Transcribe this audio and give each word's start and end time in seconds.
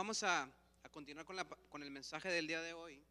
vamos 0.00 0.22
a, 0.22 0.44
a 0.82 0.88
continuar 0.88 1.26
con, 1.26 1.36
la, 1.36 1.44
con 1.44 1.82
el 1.82 1.90
mensaje 1.90 2.30
del 2.30 2.46
día 2.46 2.62
de 2.62 2.72
hoy. 2.72 3.02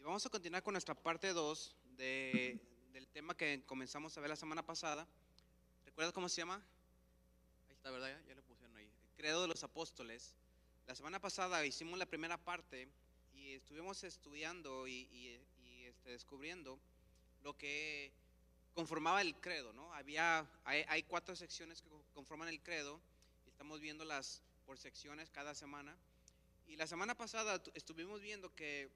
Y 0.00 0.02
vamos 0.02 0.26
a 0.26 0.30
continuar 0.30 0.64
con 0.64 0.72
nuestra 0.74 0.96
parte 0.96 1.32
2 1.32 1.76
de, 1.96 2.58
del 2.92 3.06
tema 3.06 3.36
que 3.36 3.62
comenzamos 3.64 4.18
a 4.18 4.20
ver 4.20 4.30
la 4.30 4.34
semana 4.34 4.66
pasada. 4.66 5.06
¿Recuerdas 5.84 6.12
cómo 6.12 6.28
se 6.28 6.38
llama? 6.40 6.56
Ahí 7.68 7.74
está, 7.74 7.92
¿verdad? 7.92 8.08
Ya, 8.08 8.30
ya 8.30 8.34
lo 8.34 8.42
pusieron 8.42 8.74
ahí. 8.76 8.86
El 8.86 9.14
credo 9.16 9.42
de 9.42 9.46
los 9.46 9.62
apóstoles. 9.62 10.34
La 10.88 10.96
semana 10.96 11.20
pasada 11.20 11.64
hicimos 11.64 11.96
la 12.00 12.06
primera 12.06 12.36
parte 12.38 12.88
y 13.32 13.52
estuvimos 13.52 14.02
estudiando 14.02 14.88
y, 14.88 15.06
y- 15.12 15.40
y, 15.64 15.84
este, 15.84 16.10
descubriendo 16.10 16.80
lo 17.44 17.56
que 17.56 18.12
conformaba 18.74 19.20
el 19.22 19.36
credo, 19.36 19.72
¿no? 19.72 19.94
Había, 19.94 20.50
hay, 20.64 20.84
hay 20.88 21.04
cuatro 21.04 21.36
secciones 21.36 21.80
que 21.80 21.88
co- 21.88 22.02
conforman 22.12 22.48
el 22.48 22.60
credo 22.60 23.00
estamos 23.62 23.80
viéndolas 23.80 24.42
por 24.66 24.76
secciones 24.76 25.30
cada 25.30 25.54
semana. 25.54 25.96
Y 26.66 26.74
la 26.74 26.88
semana 26.88 27.14
pasada 27.16 27.62
tu- 27.62 27.70
estuvimos 27.74 28.20
viendo 28.20 28.52
que 28.56 28.90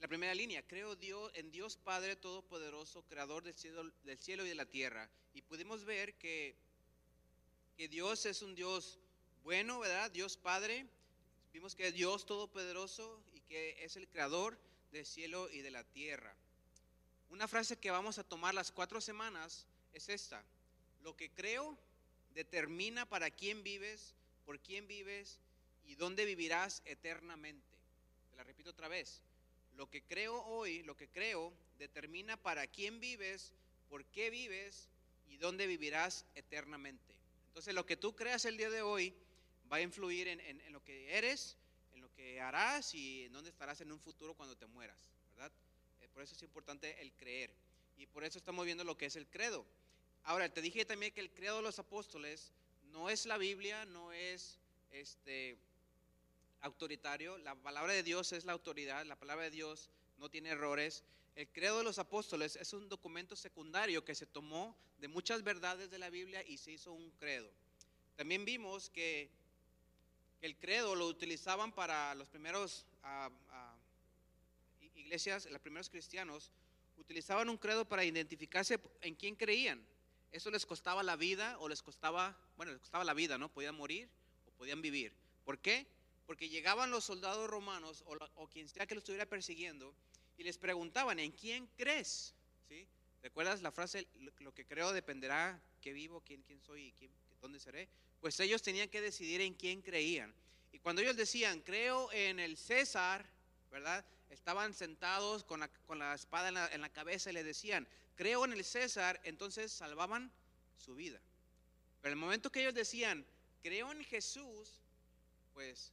la 0.00 0.08
primera 0.08 0.34
línea, 0.34 0.66
creo 0.66 0.96
Dios, 0.96 1.30
en 1.36 1.52
Dios 1.52 1.76
Padre 1.76 2.16
Todopoderoso, 2.16 3.04
Creador 3.04 3.44
del 3.44 3.54
cielo, 3.54 3.84
del 4.02 4.18
cielo 4.18 4.44
y 4.44 4.48
de 4.48 4.56
la 4.56 4.66
tierra. 4.66 5.08
Y 5.34 5.42
pudimos 5.42 5.84
ver 5.84 6.14
que, 6.14 6.56
que 7.76 7.86
Dios 7.86 8.26
es 8.26 8.42
un 8.42 8.56
Dios 8.56 8.98
bueno, 9.44 9.78
¿verdad? 9.78 10.10
Dios 10.10 10.36
Padre. 10.36 10.84
Vimos 11.52 11.76
que 11.76 11.86
es 11.86 11.94
Dios 11.94 12.26
Todopoderoso 12.26 13.22
y 13.34 13.40
que 13.42 13.84
es 13.84 13.94
el 13.94 14.08
Creador 14.08 14.58
del 14.90 15.06
cielo 15.06 15.48
y 15.48 15.60
de 15.60 15.70
la 15.70 15.84
tierra. 15.84 16.34
Una 17.30 17.46
frase 17.46 17.76
que 17.76 17.92
vamos 17.92 18.18
a 18.18 18.24
tomar 18.24 18.52
las 18.52 18.72
cuatro 18.72 19.00
semanas 19.00 19.64
es 19.92 20.08
esta. 20.08 20.42
Lo 21.04 21.16
que 21.16 21.30
creo 21.30 21.78
determina 22.34 23.06
para 23.06 23.30
quién 23.30 23.62
vives, 23.62 24.14
por 24.44 24.60
quién 24.60 24.86
vives 24.86 25.38
y 25.86 25.94
dónde 25.94 26.24
vivirás 26.24 26.82
eternamente. 26.84 27.76
Te 28.30 28.36
la 28.36 28.44
repito 28.44 28.70
otra 28.70 28.88
vez. 28.88 29.22
Lo 29.76 29.88
que 29.88 30.02
creo 30.02 30.42
hoy, 30.44 30.82
lo 30.82 30.96
que 30.96 31.08
creo, 31.08 31.52
determina 31.78 32.36
para 32.36 32.66
quién 32.66 33.00
vives, 33.00 33.52
por 33.88 34.04
qué 34.06 34.30
vives 34.30 34.88
y 35.28 35.36
dónde 35.36 35.66
vivirás 35.66 36.26
eternamente. 36.34 37.14
Entonces 37.48 37.74
lo 37.74 37.86
que 37.86 37.96
tú 37.96 38.14
creas 38.14 38.44
el 38.44 38.56
día 38.56 38.70
de 38.70 38.82
hoy 38.82 39.14
va 39.72 39.76
a 39.76 39.82
influir 39.82 40.28
en, 40.28 40.72
lo 40.72 40.82
que 40.82 41.16
eres, 41.16 41.56
en 41.92 42.00
lo 42.00 42.12
que 42.12 42.40
harás 42.40 42.94
y 42.94 43.24
en 43.24 43.32
dónde 43.32 43.50
estarás 43.50 43.80
en 43.80 43.92
un 43.92 44.00
futuro 44.00 44.34
cuando 44.34 44.56
te 44.56 44.66
mueras, 44.66 44.98
¿verdad? 45.34 45.52
Eh, 46.00 46.08
por 46.12 46.22
eso 46.22 46.34
es 46.34 46.42
importante 46.42 47.00
el 47.00 47.12
creer. 47.12 47.50
Y 47.96 48.06
por 48.06 48.24
eso 48.24 48.38
estamos 48.38 48.64
viendo 48.64 48.82
lo 48.82 48.96
que 48.96 49.06
es 49.06 49.16
el 49.16 49.26
credo. 49.28 49.64
Ahora, 50.24 50.48
te 50.48 50.62
dije 50.62 50.84
también 50.84 51.12
que 51.12 51.20
el 51.20 51.30
credo 51.30 51.56
de 51.56 51.62
los 51.62 51.78
apóstoles 51.78 52.52
no 52.92 53.10
es 53.10 53.26
la 53.26 53.38
Biblia, 53.38 53.84
no 53.84 54.12
es 54.12 54.58
este 54.90 55.58
autoritario. 56.60 57.36
La 57.38 57.54
palabra 57.54 57.92
de 57.92 58.02
Dios 58.02 58.32
es 58.32 58.44
la 58.44 58.52
autoridad, 58.52 59.04
la 59.04 59.16
palabra 59.16 59.44
de 59.44 59.50
Dios 59.50 59.90
no 60.16 60.30
tiene 60.30 60.50
errores. 60.50 61.04
El 61.36 61.48
credo 61.48 61.78
de 61.78 61.84
los 61.84 61.98
apóstoles 61.98 62.56
es 62.56 62.72
un 62.72 62.88
documento 62.88 63.36
secundario 63.36 64.04
que 64.04 64.14
se 64.14 64.26
tomó 64.26 64.76
de 64.98 65.08
muchas 65.08 65.42
verdades 65.42 65.90
de 65.90 65.98
la 65.98 66.08
Biblia 66.08 66.42
y 66.46 66.56
se 66.56 66.72
hizo 66.72 66.92
un 66.92 67.10
credo. 67.12 67.50
También 68.16 68.44
vimos 68.44 68.88
que, 68.90 69.30
el 70.40 70.58
credo 70.58 70.94
lo 70.94 71.06
utilizaban 71.06 71.72
para 71.72 72.14
los 72.14 72.28
primeros 72.28 72.84
iglesias, 74.94 75.46
los 75.46 75.60
primeros 75.60 75.88
cristianos, 75.88 76.52
utilizaban 76.98 77.48
un 77.48 77.56
credo 77.56 77.86
para 77.86 78.04
identificarse 78.04 78.78
en 79.00 79.14
quién 79.14 79.36
creían. 79.36 79.82
Eso 80.34 80.50
les 80.50 80.66
costaba 80.66 81.04
la 81.04 81.14
vida 81.14 81.56
o 81.60 81.68
les 81.68 81.80
costaba, 81.80 82.36
bueno, 82.56 82.72
les 82.72 82.80
costaba 82.80 83.04
la 83.04 83.14
vida, 83.14 83.38
¿no? 83.38 83.48
Podían 83.48 83.76
morir 83.76 84.08
o 84.48 84.50
podían 84.50 84.82
vivir. 84.82 85.12
¿Por 85.44 85.60
qué? 85.60 85.86
Porque 86.26 86.48
llegaban 86.48 86.90
los 86.90 87.04
soldados 87.04 87.48
romanos 87.48 88.02
o, 88.04 88.16
o 88.34 88.48
quien 88.48 88.68
sea 88.68 88.84
que 88.84 88.96
los 88.96 89.02
estuviera 89.02 89.26
persiguiendo 89.26 89.94
y 90.36 90.42
les 90.42 90.58
preguntaban, 90.58 91.20
¿en 91.20 91.30
quién 91.30 91.68
crees? 91.76 92.34
¿Sí? 92.68 92.84
¿Recuerdas 93.22 93.62
la 93.62 93.70
frase, 93.70 94.08
lo, 94.40 94.52
que 94.52 94.66
creo 94.66 94.92
dependerá 94.92 95.62
qué 95.80 95.92
vivo, 95.92 96.20
quién, 96.26 96.42
quién 96.42 96.60
soy 96.60 96.86
y 96.86 96.92
quién- 96.94 97.12
dónde 97.40 97.60
seré? 97.60 97.88
Pues 98.20 98.40
ellos 98.40 98.60
tenían 98.60 98.88
que 98.88 99.00
decidir 99.00 99.40
en 99.40 99.54
quién 99.54 99.82
creían. 99.82 100.34
Y 100.72 100.80
cuando 100.80 101.00
ellos 101.00 101.16
decían, 101.16 101.60
creo 101.60 102.10
en 102.10 102.40
el 102.40 102.56
César, 102.56 103.24
¿verdad? 103.70 104.04
Estaban 104.30 104.74
sentados 104.74 105.44
con 105.44 105.60
la, 105.60 105.68
con 105.86 106.00
la 106.00 106.12
espada 106.12 106.48
en 106.48 106.54
la, 106.54 106.66
en 106.72 106.80
la 106.80 106.88
cabeza 106.88 107.30
y 107.30 107.34
le 107.34 107.44
decían, 107.44 107.86
creo 108.14 108.44
en 108.44 108.52
el 108.52 108.64
César, 108.64 109.20
entonces 109.24 109.72
salvaban 109.72 110.30
su 110.76 110.94
vida. 110.94 111.20
Pero 112.00 112.12
el 112.12 112.20
momento 112.20 112.50
que 112.50 112.60
ellos 112.60 112.74
decían, 112.74 113.24
creo 113.62 113.90
en 113.90 114.04
Jesús, 114.04 114.80
pues 115.52 115.92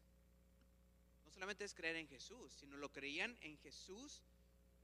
no 1.26 1.31
solamente 1.31 1.64
es 1.64 1.74
creer 1.74 1.96
en 1.96 2.08
Jesús, 2.08 2.54
sino 2.60 2.78
lo 2.78 2.92
creían 2.92 3.38
en 3.42 3.58
Jesús, 3.60 4.22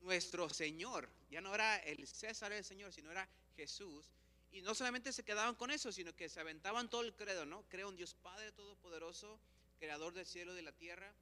nuestro 0.02 0.50
Señor. 0.50 1.10
Ya 1.30 1.42
no 1.42 1.54
era 1.54 1.78
el 1.78 2.08
César 2.08 2.52
el 2.52 2.64
Señor, 2.64 2.94
sino 2.94 3.12
era 3.12 3.28
Jesús. 3.56 4.06
Y 4.52 4.62
no 4.62 4.74
solamente 4.74 5.12
se 5.12 5.24
quedaban 5.24 5.56
con 5.56 5.72
eso, 5.72 5.92
sino 5.92 6.16
que 6.16 6.30
se 6.30 6.40
aventaban 6.40 6.90
todo 6.90 7.02
el 7.02 7.14
credo, 7.14 7.46
¿no? 7.46 7.64
Creo 7.70 7.90
en 7.90 7.98
Dios 7.98 8.14
Padre 8.14 8.52
Todopoderoso, 8.54 9.40
Creador 9.80 10.14
del 10.14 10.26
cielo 10.26 10.54
y 10.54 10.56
de 10.56 10.62
la 10.62 10.72
tierra. 10.72 11.14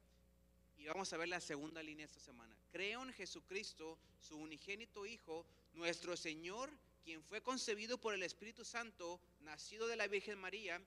Y 0.78 0.86
vamos 0.86 1.12
a 1.12 1.16
ver 1.16 1.28
la 1.28 1.40
segunda 1.40 1.82
línea 1.82 2.06
esta 2.06 2.20
semana. 2.20 2.56
Creo 2.70 3.02
en 3.02 3.12
Jesucristo, 3.12 3.98
su 4.20 4.36
unigénito 4.36 5.04
Hijo, 5.06 5.44
nuestro 5.76 6.16
Señor, 6.16 6.70
quien 7.04 7.22
fue 7.22 7.42
concebido 7.42 7.98
por 7.98 8.14
el 8.14 8.22
Espíritu 8.22 8.64
Santo, 8.64 9.20
nacido 9.40 9.86
de 9.86 9.96
la 9.96 10.08
Virgen 10.08 10.38
María, 10.38 10.82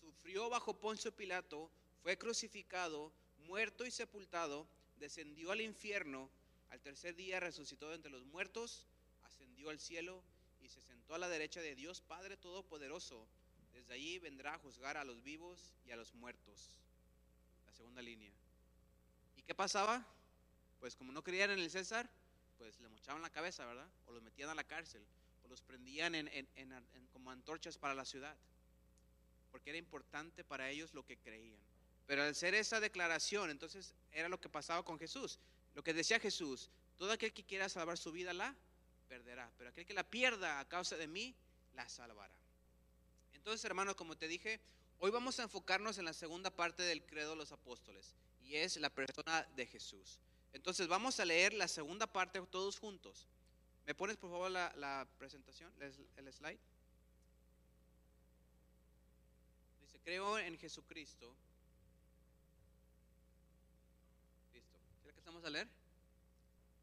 sufrió 0.00 0.48
bajo 0.48 0.78
Poncio 0.78 1.14
Pilato, 1.14 1.70
fue 2.02 2.16
crucificado, 2.16 3.12
muerto 3.46 3.84
y 3.84 3.90
sepultado, 3.90 4.66
descendió 4.98 5.52
al 5.52 5.60
infierno, 5.60 6.30
al 6.70 6.80
tercer 6.80 7.14
día 7.16 7.40
resucitó 7.40 7.88
de 7.88 7.96
entre 7.96 8.10
los 8.10 8.24
muertos, 8.24 8.86
ascendió 9.24 9.70
al 9.70 9.78
cielo 9.78 10.22
y 10.60 10.68
se 10.68 10.80
sentó 10.80 11.14
a 11.14 11.18
la 11.18 11.28
derecha 11.28 11.60
de 11.60 11.74
Dios 11.74 12.00
Padre 12.00 12.36
Todopoderoso. 12.36 13.26
Desde 13.72 13.94
allí 13.94 14.18
vendrá 14.18 14.54
a 14.54 14.58
juzgar 14.58 14.96
a 14.96 15.04
los 15.04 15.22
vivos 15.22 15.74
y 15.86 15.90
a 15.90 15.96
los 15.96 16.14
muertos. 16.14 16.70
La 17.66 17.72
segunda 17.72 18.02
línea. 18.02 18.32
¿Y 19.36 19.42
qué 19.42 19.54
pasaba? 19.54 20.06
Pues 20.80 20.94
como 20.94 21.12
no 21.12 21.22
creían 21.22 21.50
en 21.50 21.58
el 21.58 21.70
César, 21.70 22.08
pues 22.58 22.78
le 22.80 22.88
mochaban 22.88 23.22
la 23.22 23.30
cabeza, 23.30 23.64
¿verdad? 23.64 23.88
O 24.06 24.12
los 24.12 24.22
metían 24.22 24.50
a 24.50 24.54
la 24.54 24.64
cárcel, 24.64 25.02
o 25.44 25.48
los 25.48 25.62
prendían 25.62 26.14
en, 26.14 27.08
como 27.12 27.30
antorchas 27.30 27.78
para 27.78 27.94
la 27.94 28.04
ciudad. 28.04 28.36
Porque 29.50 29.70
era 29.70 29.78
importante 29.78 30.44
para 30.44 30.68
ellos 30.68 30.92
lo 30.92 31.04
que 31.04 31.16
creían. 31.16 31.60
Pero 32.06 32.22
al 32.22 32.30
hacer 32.30 32.54
esa 32.54 32.80
declaración, 32.80 33.50
entonces 33.50 33.94
era 34.12 34.28
lo 34.28 34.40
que 34.40 34.48
pasaba 34.48 34.84
con 34.84 34.98
Jesús. 34.98 35.38
Lo 35.74 35.82
que 35.82 35.94
decía 35.94 36.18
Jesús, 36.18 36.70
todo 36.96 37.12
aquel 37.12 37.32
que 37.32 37.44
quiera 37.44 37.68
salvar 37.68 37.96
su 37.96 38.12
vida 38.12 38.32
la 38.32 38.54
perderá, 39.08 39.50
pero 39.56 39.70
aquel 39.70 39.86
que 39.86 39.94
la 39.94 40.04
pierda 40.04 40.60
a 40.60 40.68
causa 40.68 40.96
de 40.96 41.06
mí, 41.06 41.34
la 41.74 41.88
salvará. 41.88 42.34
Entonces, 43.32 43.64
hermanos, 43.64 43.94
como 43.94 44.16
te 44.16 44.28
dije, 44.28 44.60
hoy 44.98 45.10
vamos 45.10 45.38
a 45.38 45.44
enfocarnos 45.44 45.96
en 45.98 46.04
la 46.04 46.12
segunda 46.12 46.50
parte 46.50 46.82
del 46.82 47.02
credo 47.04 47.30
de 47.30 47.36
los 47.36 47.52
apóstoles, 47.52 48.14
y 48.42 48.56
es 48.56 48.76
la 48.76 48.90
persona 48.90 49.46
de 49.54 49.66
Jesús. 49.66 50.18
Entonces, 50.52 50.88
vamos 50.88 51.20
a 51.20 51.24
leer 51.24 51.52
la 51.54 51.68
segunda 51.68 52.06
parte 52.06 52.40
todos 52.46 52.78
juntos. 52.78 53.26
¿Me 53.86 53.94
pones, 53.94 54.16
por 54.16 54.30
favor, 54.30 54.50
la, 54.50 55.06
presentación, 55.18 55.72
el, 55.80 55.94
el 56.16 56.32
slide? 56.32 56.58
Dice, 59.80 59.98
creo 60.00 60.38
en 60.38 60.58
Jesucristo. 60.58 61.34
Listo. 64.52 64.76
¿Será 65.02 65.12
que 65.12 65.18
estamos 65.20 65.44
a 65.44 65.50
leer? 65.50 65.68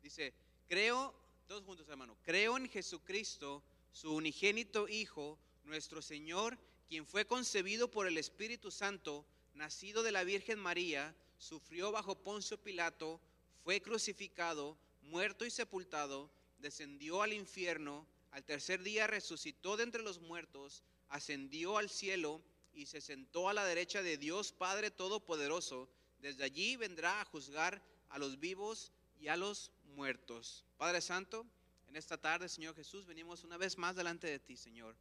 Dice, 0.01 0.33
creo, 0.67 1.13
todos 1.47 1.63
juntos 1.63 1.87
hermano, 1.89 2.17
creo 2.23 2.57
en 2.57 2.69
Jesucristo, 2.69 3.63
su 3.91 4.13
unigénito 4.13 4.87
Hijo, 4.87 5.39
nuestro 5.63 6.01
Señor, 6.01 6.57
quien 6.87 7.05
fue 7.05 7.25
concebido 7.25 7.89
por 7.89 8.07
el 8.07 8.17
Espíritu 8.17 8.71
Santo, 8.71 9.25
nacido 9.53 10.03
de 10.03 10.11
la 10.11 10.23
Virgen 10.23 10.59
María, 10.59 11.15
sufrió 11.37 11.91
bajo 11.91 12.15
Poncio 12.15 12.57
Pilato, 12.57 13.19
fue 13.65 13.81
crucificado, 13.81 14.77
muerto 15.01 15.43
y 15.43 15.49
sepultado, 15.49 16.29
descendió 16.59 17.23
al 17.23 17.33
infierno, 17.33 18.05
al 18.29 18.45
tercer 18.45 18.83
día 18.83 19.07
resucitó 19.07 19.75
de 19.75 19.81
entre 19.81 20.03
los 20.03 20.19
muertos, 20.19 20.83
ascendió 21.09 21.79
al 21.79 21.89
cielo 21.89 22.43
y 22.75 22.85
se 22.85 23.01
sentó 23.01 23.49
a 23.49 23.55
la 23.55 23.65
derecha 23.65 24.03
de 24.03 24.19
Dios 24.19 24.51
Padre 24.51 24.91
Todopoderoso. 24.91 25.89
Desde 26.19 26.43
allí 26.43 26.75
vendrá 26.75 27.19
a 27.21 27.25
juzgar 27.25 27.81
a 28.09 28.19
los 28.19 28.39
vivos 28.39 28.91
y 29.19 29.29
a 29.29 29.35
los 29.35 29.71
muertos. 29.95 30.63
Padre 30.77 31.01
Santo, 31.01 31.43
en 31.87 31.95
esta 31.95 32.19
tarde, 32.19 32.47
Señor 32.49 32.75
Jesús, 32.75 33.07
venimos 33.07 33.43
una 33.43 33.57
vez 33.57 33.79
más 33.79 33.95
delante 33.95 34.27
de 34.27 34.37
ti, 34.37 34.57
Señor. 34.57 34.95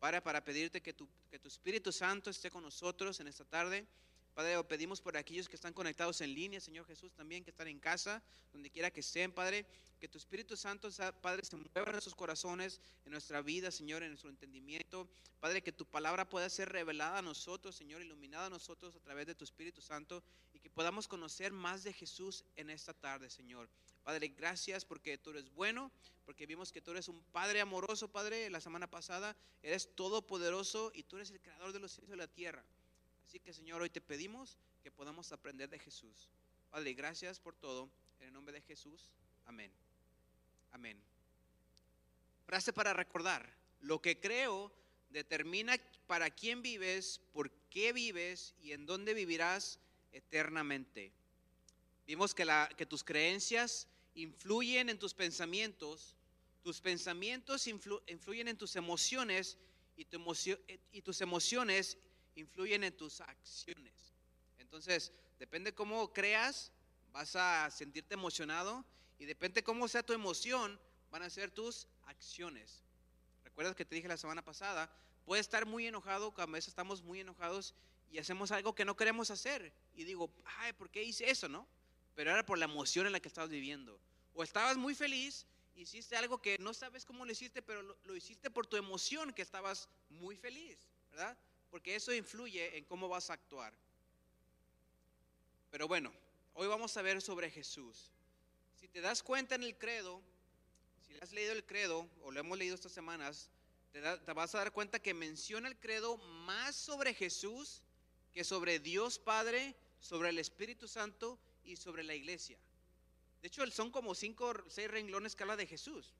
Padre, 0.00 0.22
para 0.22 0.42
pedirte 0.42 0.82
que 0.82 0.92
tu, 0.92 1.08
que 1.30 1.38
tu 1.38 1.46
Espíritu 1.46 1.92
Santo 1.92 2.30
esté 2.30 2.50
con 2.50 2.64
nosotros 2.64 3.20
en 3.20 3.28
esta 3.28 3.44
tarde, 3.44 3.86
Padre, 4.38 4.62
pedimos 4.62 5.00
por 5.00 5.16
aquellos 5.16 5.48
que 5.48 5.56
están 5.56 5.72
conectados 5.72 6.20
en 6.20 6.32
línea, 6.32 6.60
Señor 6.60 6.86
Jesús, 6.86 7.12
también 7.12 7.42
que 7.42 7.50
están 7.50 7.66
en 7.66 7.80
casa, 7.80 8.22
donde 8.52 8.70
quiera 8.70 8.88
que 8.88 9.00
estén, 9.00 9.32
Padre. 9.32 9.66
Que 9.98 10.06
tu 10.06 10.16
Espíritu 10.16 10.56
Santo, 10.56 10.88
Padre, 11.20 11.44
se 11.44 11.56
mueva 11.56 11.86
en 11.86 11.90
nuestros 11.90 12.14
corazones, 12.14 12.80
en 13.04 13.10
nuestra 13.10 13.42
vida, 13.42 13.72
Señor, 13.72 14.04
en 14.04 14.10
nuestro 14.10 14.30
entendimiento. 14.30 15.08
Padre, 15.40 15.60
que 15.60 15.72
tu 15.72 15.84
palabra 15.84 16.28
pueda 16.28 16.48
ser 16.50 16.68
revelada 16.68 17.18
a 17.18 17.22
nosotros, 17.22 17.74
Señor, 17.74 18.00
iluminada 18.00 18.46
a 18.46 18.50
nosotros 18.50 18.94
a 18.94 19.00
través 19.00 19.26
de 19.26 19.34
tu 19.34 19.42
Espíritu 19.42 19.82
Santo 19.82 20.22
y 20.54 20.60
que 20.60 20.70
podamos 20.70 21.08
conocer 21.08 21.50
más 21.50 21.82
de 21.82 21.92
Jesús 21.92 22.44
en 22.54 22.70
esta 22.70 22.94
tarde, 22.94 23.30
Señor. 23.30 23.68
Padre, 24.04 24.28
gracias 24.28 24.84
porque 24.84 25.18
tú 25.18 25.30
eres 25.30 25.52
bueno, 25.52 25.90
porque 26.24 26.46
vimos 26.46 26.70
que 26.70 26.80
tú 26.80 26.92
eres 26.92 27.08
un 27.08 27.20
Padre 27.32 27.60
amoroso, 27.60 28.06
Padre, 28.06 28.50
la 28.50 28.60
semana 28.60 28.88
pasada. 28.88 29.36
Eres 29.64 29.96
todopoderoso 29.96 30.92
y 30.94 31.02
tú 31.02 31.16
eres 31.16 31.32
el 31.32 31.40
creador 31.40 31.72
de 31.72 31.80
los 31.80 31.90
cielos 31.90 32.08
y 32.08 32.12
de 32.12 32.16
la 32.16 32.28
tierra. 32.28 32.64
Así 33.28 33.40
que 33.40 33.52
Señor, 33.52 33.82
hoy 33.82 33.90
te 33.90 34.00
pedimos 34.00 34.56
que 34.82 34.90
podamos 34.90 35.32
aprender 35.32 35.68
de 35.68 35.78
Jesús. 35.78 36.30
Padre, 36.70 36.94
gracias 36.94 37.38
por 37.38 37.54
todo. 37.54 37.90
En 38.20 38.28
el 38.28 38.32
nombre 38.32 38.54
de 38.54 38.62
Jesús. 38.62 39.06
Amén. 39.44 39.70
Amén. 40.72 40.98
Frase 42.46 42.72
para 42.72 42.94
recordar. 42.94 43.54
Lo 43.82 44.00
que 44.00 44.18
creo 44.18 44.72
determina 45.10 45.76
para 46.06 46.30
quién 46.30 46.62
vives, 46.62 47.20
por 47.34 47.50
qué 47.68 47.92
vives 47.92 48.54
y 48.62 48.72
en 48.72 48.86
dónde 48.86 49.12
vivirás 49.12 49.78
eternamente. 50.12 51.12
Vimos 52.06 52.34
que, 52.34 52.46
la, 52.46 52.70
que 52.78 52.86
tus 52.86 53.04
creencias 53.04 53.88
influyen 54.14 54.88
en 54.88 54.98
tus 54.98 55.12
pensamientos, 55.12 56.16
tus 56.62 56.80
pensamientos 56.80 57.66
influyen 57.66 58.48
en 58.48 58.56
tus 58.56 58.74
emociones 58.74 59.58
y, 59.96 60.06
tu 60.06 60.18
y 60.92 61.02
tus 61.02 61.20
emociones 61.20 61.98
influyen 62.38 62.84
en 62.84 62.96
tus 62.96 63.20
acciones. 63.20 64.14
Entonces, 64.58 65.12
depende 65.38 65.74
cómo 65.74 66.12
creas, 66.12 66.72
vas 67.12 67.36
a 67.36 67.70
sentirte 67.70 68.14
emocionado 68.14 68.84
y 69.18 69.24
depende 69.24 69.62
cómo 69.62 69.88
sea 69.88 70.02
tu 70.02 70.12
emoción, 70.12 70.78
van 71.10 71.22
a 71.22 71.30
ser 71.30 71.50
tus 71.50 71.88
acciones. 72.06 72.82
¿Recuerdas 73.44 73.74
que 73.74 73.84
te 73.84 73.94
dije 73.94 74.08
la 74.08 74.16
semana 74.16 74.44
pasada? 74.44 74.90
Puedes 75.24 75.46
estar 75.46 75.66
muy 75.66 75.86
enojado, 75.86 76.32
a 76.36 76.46
veces 76.46 76.68
estamos 76.68 77.02
muy 77.02 77.20
enojados 77.20 77.74
y 78.10 78.18
hacemos 78.18 78.50
algo 78.52 78.74
que 78.74 78.84
no 78.84 78.96
queremos 78.96 79.30
hacer. 79.30 79.72
Y 79.94 80.04
digo, 80.04 80.30
ay, 80.58 80.72
¿por 80.72 80.90
qué 80.90 81.02
hice 81.02 81.30
eso, 81.30 81.48
no? 81.48 81.66
Pero 82.14 82.30
era 82.30 82.44
por 82.44 82.58
la 82.58 82.64
emoción 82.64 83.06
en 83.06 83.12
la 83.12 83.20
que 83.20 83.28
estabas 83.28 83.50
viviendo. 83.50 84.00
O 84.34 84.42
estabas 84.42 84.76
muy 84.76 84.94
feliz, 84.94 85.46
hiciste 85.74 86.16
algo 86.16 86.40
que 86.40 86.58
no 86.58 86.72
sabes 86.72 87.04
cómo 87.04 87.24
lo 87.24 87.32
hiciste, 87.32 87.62
pero 87.62 87.82
lo, 87.82 87.98
lo 88.04 88.16
hiciste 88.16 88.50
por 88.50 88.66
tu 88.66 88.76
emoción 88.76 89.32
que 89.32 89.42
estabas 89.42 89.88
muy 90.08 90.36
feliz, 90.36 90.78
¿verdad? 91.10 91.36
Porque 91.70 91.94
eso 91.94 92.12
influye 92.12 92.76
en 92.76 92.84
cómo 92.84 93.08
vas 93.08 93.30
a 93.30 93.34
actuar. 93.34 93.72
Pero 95.70 95.86
bueno, 95.86 96.12
hoy 96.54 96.66
vamos 96.66 96.96
a 96.96 97.02
ver 97.02 97.20
sobre 97.20 97.50
Jesús. 97.50 98.10
Si 98.74 98.88
te 98.88 99.00
das 99.00 99.22
cuenta 99.22 99.54
en 99.54 99.62
el 99.62 99.76
credo, 99.76 100.22
si 101.06 101.14
has 101.20 101.32
leído 101.32 101.52
el 101.52 101.64
credo 101.64 102.08
o 102.22 102.30
lo 102.30 102.40
hemos 102.40 102.56
leído 102.56 102.74
estas 102.74 102.92
semanas, 102.92 103.50
te, 103.92 104.00
vas 104.32 104.54
a 104.54 104.58
dar 104.58 104.72
cuenta 104.72 104.98
que 104.98 105.14
menciona 105.14 105.68
el 105.68 105.78
credo 105.78 106.16
más 106.16 106.76
sobre 106.76 107.14
Jesús 107.14 107.82
que 108.32 108.44
sobre 108.44 108.78
Dios 108.78 109.18
Padre, 109.18 109.74
sobre 110.00 110.28
el 110.28 110.38
Espíritu 110.38 110.86
Santo 110.86 111.38
y 111.64 111.76
sobre 111.76 112.02
la 112.02 112.14
iglesia. 112.14 112.58
De 113.42 113.48
hecho, 113.48 113.66
son 113.70 113.90
como 113.90 114.14
cinco 114.14 114.52
seis 114.68 114.90
renglones 114.90 115.34
que 115.34 115.42
habla 115.42 115.56
de 115.56 115.66
Jesús. 115.66 116.14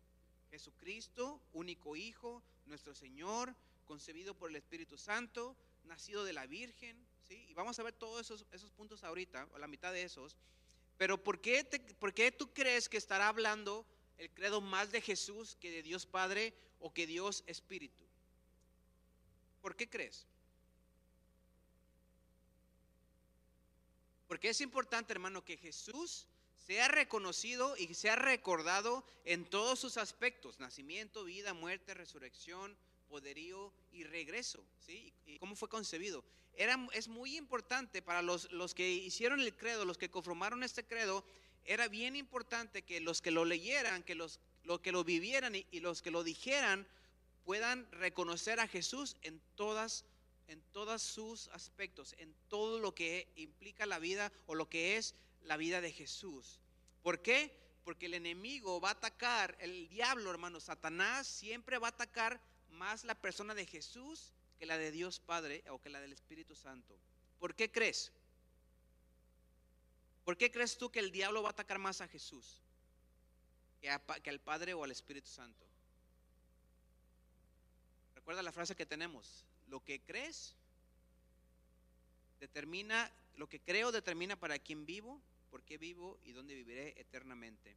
Jesucristo, 0.50 1.40
único 1.52 1.96
Hijo, 1.96 2.42
nuestro 2.66 2.94
Señor, 2.94 3.54
concebido 3.88 4.34
por 4.34 4.50
el 4.50 4.56
Espíritu 4.56 4.98
Santo, 4.98 5.56
nacido 5.84 6.22
de 6.22 6.34
la 6.34 6.46
Virgen, 6.46 6.96
¿sí? 7.26 7.46
Y 7.48 7.54
vamos 7.54 7.78
a 7.78 7.82
ver 7.82 7.94
todos 7.94 8.20
esos, 8.20 8.46
esos 8.52 8.70
puntos 8.70 9.02
ahorita, 9.02 9.48
o 9.54 9.58
la 9.58 9.66
mitad 9.66 9.92
de 9.92 10.02
esos. 10.02 10.36
Pero 10.98 11.24
¿por 11.24 11.40
qué, 11.40 11.64
¿por 11.98 12.12
qué 12.12 12.30
tú 12.30 12.52
crees 12.52 12.88
que 12.88 12.98
estará 12.98 13.28
hablando 13.28 13.86
el 14.18 14.30
credo 14.30 14.60
más 14.60 14.92
de 14.92 15.00
Jesús 15.00 15.56
que 15.56 15.70
de 15.70 15.82
Dios 15.82 16.04
Padre 16.06 16.54
o 16.78 16.92
que 16.92 17.06
Dios 17.06 17.42
Espíritu? 17.46 18.04
¿Por 19.62 19.74
qué 19.74 19.88
crees? 19.88 20.26
Porque 24.26 24.50
es 24.50 24.60
importante, 24.60 25.12
hermano, 25.14 25.42
que 25.44 25.56
Jesús 25.56 26.26
sea 26.58 26.88
reconocido 26.88 27.74
y 27.78 27.94
sea 27.94 28.16
recordado 28.16 29.02
en 29.24 29.46
todos 29.46 29.78
sus 29.78 29.96
aspectos, 29.96 30.60
nacimiento, 30.60 31.24
vida, 31.24 31.54
muerte, 31.54 31.94
resurrección, 31.94 32.76
poderío 33.08 33.72
y 33.92 34.04
regreso, 34.04 34.64
¿sí? 34.78 35.12
¿Y 35.26 35.38
cómo 35.38 35.56
fue 35.56 35.68
concebido? 35.68 36.24
Era, 36.56 36.76
es 36.92 37.08
muy 37.08 37.36
importante 37.36 38.02
para 38.02 38.22
los, 38.22 38.50
los 38.52 38.74
que 38.74 38.88
hicieron 38.88 39.40
el 39.40 39.56
credo, 39.56 39.84
los 39.84 39.98
que 39.98 40.10
conformaron 40.10 40.62
este 40.62 40.84
credo, 40.84 41.24
era 41.64 41.88
bien 41.88 42.16
importante 42.16 42.82
que 42.82 43.00
los 43.00 43.20
que 43.20 43.30
lo 43.30 43.44
leyeran, 43.44 44.02
que 44.02 44.14
los, 44.14 44.40
que 44.82 44.92
lo 44.92 45.04
vivieran 45.04 45.54
y, 45.54 45.66
y, 45.70 45.80
los 45.80 46.02
que 46.02 46.10
lo 46.10 46.24
dijeran 46.24 46.86
puedan 47.44 47.90
reconocer 47.92 48.60
a 48.60 48.68
Jesús 48.68 49.16
en 49.22 49.40
todas 49.54 50.04
en 50.48 50.62
todos 50.72 51.02
sus 51.02 51.48
aspectos, 51.48 52.14
en 52.18 52.34
todo 52.48 52.78
lo 52.78 52.94
que 52.94 53.28
implica 53.36 53.86
la 53.86 53.98
vida 53.98 54.32
o 54.46 54.54
lo 54.54 54.68
que 54.68 54.96
es 54.96 55.14
la 55.42 55.56
vida 55.56 55.80
de 55.80 55.92
Jesús. 55.92 56.60
¿Por 57.02 57.22
qué? 57.22 57.54
Porque 57.84 58.06
el 58.06 58.14
enemigo 58.14 58.80
va 58.80 58.88
a 58.88 58.92
atacar, 58.92 59.56
el 59.60 59.88
diablo, 59.88 60.30
hermano, 60.30 60.58
Satanás 60.58 61.26
siempre 61.26 61.78
va 61.78 61.88
a 61.88 61.90
atacar 61.90 62.40
más 62.78 63.04
la 63.04 63.14
persona 63.14 63.54
de 63.54 63.66
Jesús 63.66 64.32
que 64.58 64.66
la 64.66 64.78
de 64.78 64.90
Dios 64.90 65.20
Padre 65.20 65.62
o 65.70 65.80
que 65.80 65.90
la 65.90 66.00
del 66.00 66.12
Espíritu 66.12 66.54
Santo. 66.54 66.98
¿Por 67.38 67.54
qué 67.54 67.70
crees? 67.70 68.12
¿Por 70.24 70.36
qué 70.36 70.50
crees 70.50 70.78
tú 70.78 70.90
que 70.90 71.00
el 71.00 71.12
diablo 71.12 71.42
va 71.42 71.50
a 71.50 71.52
atacar 71.52 71.78
más 71.78 72.00
a 72.00 72.08
Jesús 72.08 72.62
que, 73.80 73.90
al 73.90 74.40
Padre 74.40 74.74
o 74.74 74.84
al 74.84 74.90
Espíritu 74.90 75.28
Santo? 75.28 75.66
Recuerda 78.14 78.42
la 78.42 78.52
frase 78.52 78.74
que 78.74 78.86
tenemos, 78.86 79.44
lo 79.68 79.80
que 79.84 80.00
crees 80.00 80.54
determina, 82.40 83.10
lo 83.36 83.48
que 83.48 83.60
creo 83.60 83.92
determina 83.92 84.36
para 84.36 84.58
quién 84.58 84.86
vivo, 84.86 85.20
por 85.50 85.62
qué 85.62 85.78
vivo 85.78 86.18
y 86.24 86.32
dónde 86.32 86.54
viviré 86.54 87.00
eternamente. 87.00 87.76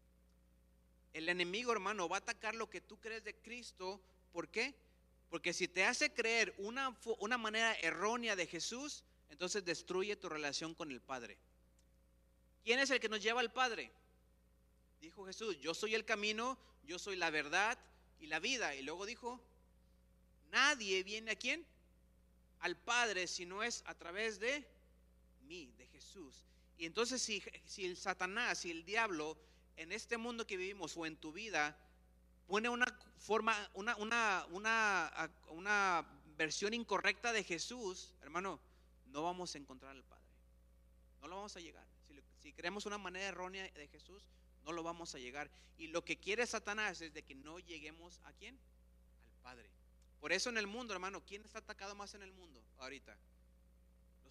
El 1.13 1.29
enemigo, 1.29 1.71
hermano, 1.71 2.09
va 2.09 2.17
a 2.17 2.19
atacar 2.19 2.55
lo 2.55 2.69
que 2.69 2.81
tú 2.81 2.99
crees 2.99 3.23
de 3.23 3.35
Cristo 3.35 4.01
¿Por 4.31 4.47
qué? 4.49 4.73
Porque 5.31 5.53
si 5.53 5.69
te 5.69 5.85
hace 5.85 6.13
creer 6.13 6.53
una, 6.57 6.93
una 7.19 7.37
manera 7.37 7.73
errónea 7.75 8.35
de 8.35 8.47
Jesús, 8.47 9.05
entonces 9.29 9.63
destruye 9.63 10.17
tu 10.17 10.27
relación 10.27 10.75
con 10.75 10.91
el 10.91 10.99
Padre. 10.99 11.37
¿Quién 12.65 12.79
es 12.79 12.91
el 12.91 12.99
que 12.99 13.07
nos 13.07 13.23
lleva 13.23 13.39
al 13.39 13.53
Padre? 13.53 13.93
Dijo 14.99 15.25
Jesús, 15.25 15.57
yo 15.61 15.73
soy 15.73 15.95
el 15.95 16.03
camino, 16.03 16.59
yo 16.83 16.99
soy 16.99 17.15
la 17.15 17.29
verdad 17.29 17.79
y 18.19 18.27
la 18.27 18.39
vida. 18.39 18.75
Y 18.75 18.81
luego 18.81 19.05
dijo, 19.05 19.41
nadie 20.51 21.01
viene 21.01 21.31
a 21.31 21.35
quién? 21.37 21.65
Al 22.59 22.75
Padre 22.75 23.25
si 23.25 23.45
no 23.45 23.63
es 23.63 23.83
a 23.85 23.95
través 23.95 24.37
de 24.37 24.67
mí, 25.43 25.73
de 25.77 25.87
Jesús. 25.87 26.43
Y 26.77 26.85
entonces 26.85 27.21
si, 27.21 27.41
si 27.65 27.85
el 27.85 27.95
Satanás, 27.95 28.59
si 28.59 28.71
el 28.71 28.83
diablo 28.83 29.37
en 29.77 29.93
este 29.93 30.17
mundo 30.17 30.45
que 30.45 30.57
vivimos 30.57 30.97
o 30.97 31.05
en 31.05 31.15
tu 31.15 31.31
vida 31.31 31.77
pone 32.51 32.67
una 32.67 32.85
forma, 33.17 33.55
una, 33.75 33.95
una, 33.95 34.45
una, 34.51 35.31
una 35.51 36.05
versión 36.35 36.73
incorrecta 36.73 37.31
de 37.31 37.45
Jesús, 37.45 38.13
hermano, 38.21 38.59
no 39.05 39.23
vamos 39.23 39.55
a 39.55 39.57
encontrar 39.57 39.95
al 39.95 40.03
Padre. 40.03 40.25
No 41.21 41.29
lo 41.29 41.37
vamos 41.37 41.55
a 41.55 41.61
llegar. 41.61 41.87
Si, 42.05 42.21
si 42.41 42.51
creemos 42.51 42.85
una 42.85 42.97
manera 42.97 43.27
errónea 43.27 43.63
de 43.63 43.87
Jesús, 43.87 44.27
no 44.65 44.73
lo 44.73 44.83
vamos 44.83 45.15
a 45.15 45.17
llegar. 45.17 45.49
Y 45.77 45.87
lo 45.87 46.03
que 46.03 46.19
quiere 46.19 46.45
Satanás 46.45 46.99
es 46.99 47.13
de 47.13 47.23
que 47.23 47.35
no 47.35 47.57
lleguemos 47.59 48.19
a 48.25 48.33
quién? 48.33 48.59
Al 49.29 49.41
Padre. 49.43 49.69
Por 50.19 50.33
eso 50.33 50.49
en 50.49 50.57
el 50.57 50.67
mundo, 50.67 50.93
hermano, 50.93 51.23
¿quién 51.25 51.43
está 51.43 51.59
atacado 51.59 51.95
más 51.95 52.15
en 52.15 52.21
el 52.21 52.33
mundo 52.33 52.61
ahorita? 52.79 53.17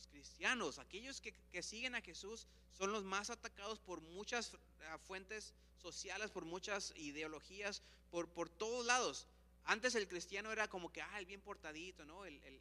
Los 0.00 0.08
cristianos, 0.08 0.78
aquellos 0.78 1.20
que, 1.20 1.34
que 1.52 1.62
siguen 1.62 1.94
a 1.94 2.00
Jesús, 2.00 2.46
son 2.70 2.90
los 2.90 3.04
más 3.04 3.28
atacados 3.28 3.78
por 3.78 4.00
muchas 4.00 4.56
ah, 4.86 4.96
fuentes 4.96 5.52
sociales, 5.76 6.30
por 6.30 6.46
muchas 6.46 6.94
ideologías, 6.96 7.82
por, 8.10 8.26
por 8.30 8.48
todos 8.48 8.86
lados. 8.86 9.26
Antes 9.64 9.94
el 9.96 10.08
cristiano 10.08 10.52
era 10.52 10.68
como 10.68 10.90
que, 10.90 11.02
ah, 11.02 11.18
el 11.18 11.26
bien 11.26 11.42
portadito, 11.42 12.06
¿no? 12.06 12.24
El, 12.24 12.42
el, 12.44 12.60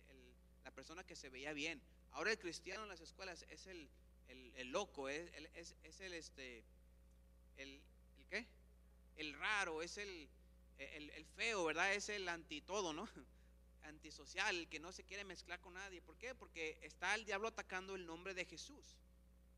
la 0.65 0.71
persona 0.71 1.05
que 1.05 1.15
se 1.15 1.29
veía 1.29 1.53
bien. 1.53 1.81
Ahora 2.11 2.31
el 2.31 2.39
cristiano 2.39 2.83
en 2.83 2.89
las 2.89 2.99
escuelas 2.99 3.45
es 3.49 3.67
el, 3.67 3.89
loco, 4.71 5.07
es, 5.07 5.31
es, 5.55 5.75
es, 5.83 6.01
el, 6.01 6.13
este, 6.13 6.61
el 7.55 7.81
qué? 8.29 8.45
El 9.15 9.33
raro, 9.33 9.81
es 9.81 9.97
el, 9.97 10.27
el, 10.77 11.25
feo, 11.37 11.63
¿verdad? 11.63 11.93
Es 11.93 12.09
el 12.09 12.27
anti 12.27 12.59
todo, 12.59 12.91
¿no? 12.91 13.07
Antisocial, 13.83 14.67
que 14.69 14.79
no 14.79 14.91
se 14.91 15.03
quiere 15.03 15.23
mezclar 15.23 15.59
con 15.61 15.73
nadie. 15.73 16.01
¿Por 16.01 16.17
qué? 16.17 16.35
Porque 16.35 16.77
está 16.81 17.15
el 17.15 17.25
diablo 17.25 17.47
atacando 17.47 17.95
el 17.95 18.05
nombre 18.05 18.33
de 18.33 18.45
Jesús. 18.45 18.97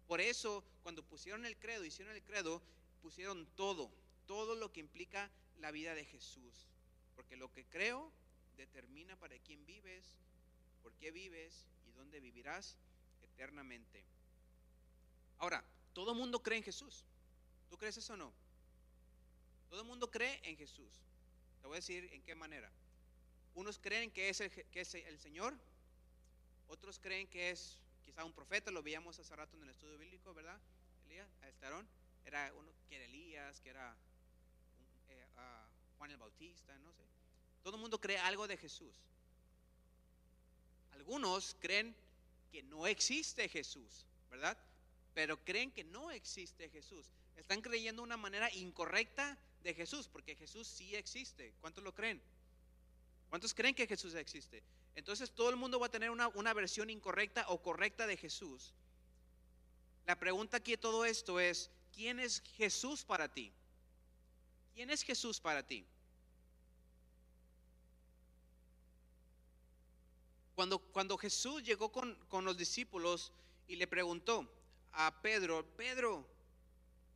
Por 0.07 0.21
eso, 0.21 0.63
cuando 0.83 1.03
pusieron 1.03 1.45
el 1.45 1.57
credo, 1.57 1.85
hicieron 1.85 2.13
el 2.13 2.23
credo, 2.23 2.61
pusieron 3.01 3.45
todo, 3.55 3.91
todo 4.27 4.55
lo 4.55 4.71
que 4.71 4.79
implica 4.79 5.29
la 5.59 5.71
vida 5.71 5.95
de 5.95 6.05
Jesús. 6.05 6.67
Porque 7.15 7.35
lo 7.35 7.51
que 7.51 7.65
creo 7.65 8.11
determina 8.57 9.15
para 9.15 9.37
quién 9.39 9.65
vives, 9.65 10.17
por 10.83 10.93
qué 10.93 11.11
vives 11.11 11.65
y 11.87 11.91
dónde 11.91 12.19
vivirás 12.19 12.77
eternamente. 13.23 14.03
Ahora, 15.37 15.63
todo 15.93 16.13
mundo 16.13 16.41
cree 16.41 16.59
en 16.59 16.63
Jesús. 16.63 17.05
¿Tú 17.69 17.77
crees 17.77 17.97
eso 17.97 18.13
o 18.13 18.17
no? 18.17 18.33
Todo 19.69 19.81
el 19.81 19.87
mundo 19.87 20.11
cree 20.11 20.41
en 20.43 20.57
Jesús. 20.57 21.01
Te 21.61 21.67
voy 21.67 21.75
a 21.75 21.79
decir 21.79 22.09
en 22.11 22.21
qué 22.23 22.35
manera. 22.35 22.71
Unos 23.55 23.79
creen 23.79 24.11
que 24.11 24.29
es 24.29 24.41
el, 24.41 24.49
que 24.49 24.81
es 24.81 24.95
el 24.95 25.19
Señor, 25.19 25.53
otros 26.67 26.99
creen 26.99 27.27
que 27.27 27.49
es 27.51 27.77
quizá 28.01 28.23
un 28.23 28.33
profeta, 28.33 28.71
lo 28.71 28.81
veíamos 28.81 29.19
hace 29.19 29.35
rato 29.35 29.57
en 29.57 29.63
el 29.63 29.69
estudio 29.69 29.97
bíblico, 29.97 30.33
¿verdad? 30.33 30.59
Elías, 31.05 31.27
Estarón, 31.47 31.87
era 32.25 32.51
uno 32.55 32.71
que 32.87 32.95
era 32.95 33.05
Elías, 33.05 33.59
que 33.59 33.69
era 33.69 33.95
eh, 35.09 35.27
Juan 35.97 36.11
el 36.11 36.17
Bautista, 36.17 36.77
no 36.79 36.91
sé. 36.93 37.03
Todo 37.63 37.75
el 37.75 37.81
mundo 37.81 37.99
cree 37.99 38.17
algo 38.17 38.47
de 38.47 38.57
Jesús. 38.57 38.95
Algunos 40.93 41.55
creen 41.59 41.95
que 42.51 42.63
no 42.63 42.87
existe 42.87 43.47
Jesús, 43.49 44.05
¿verdad? 44.29 44.57
Pero 45.13 45.43
creen 45.43 45.71
que 45.71 45.83
no 45.83 46.11
existe 46.11 46.69
Jesús. 46.69 47.11
Están 47.35 47.61
creyendo 47.61 48.03
una 48.03 48.17
manera 48.17 48.51
incorrecta 48.53 49.37
de 49.63 49.73
Jesús, 49.73 50.07
porque 50.07 50.35
Jesús 50.35 50.67
sí 50.67 50.95
existe. 50.95 51.53
¿Cuántos 51.61 51.83
lo 51.83 51.93
creen? 51.93 52.21
¿Cuántos 53.31 53.53
creen 53.53 53.73
que 53.73 53.87
Jesús 53.87 54.13
existe? 54.15 54.61
Entonces 54.93 55.31
todo 55.31 55.49
el 55.49 55.55
mundo 55.55 55.79
va 55.79 55.85
a 55.85 55.89
tener 55.89 56.09
una, 56.09 56.27
una 56.27 56.53
versión 56.53 56.89
incorrecta 56.89 57.45
o 57.47 57.61
correcta 57.61 58.05
de 58.05 58.17
Jesús. 58.17 58.73
La 60.05 60.19
pregunta 60.19 60.57
aquí 60.57 60.71
de 60.71 60.77
todo 60.77 61.05
esto 61.05 61.39
es, 61.39 61.71
¿quién 61.93 62.19
es 62.19 62.41
Jesús 62.57 63.05
para 63.05 63.33
ti? 63.33 63.53
¿Quién 64.73 64.89
es 64.89 65.01
Jesús 65.03 65.39
para 65.39 65.65
ti? 65.65 65.85
Cuando, 70.53 70.79
cuando 70.79 71.17
Jesús 71.17 71.63
llegó 71.63 71.89
con, 71.89 72.13
con 72.27 72.43
los 72.43 72.57
discípulos 72.57 73.31
y 73.65 73.77
le 73.77 73.87
preguntó 73.87 74.45
a 74.91 75.21
Pedro, 75.21 75.65
Pedro, 75.77 76.27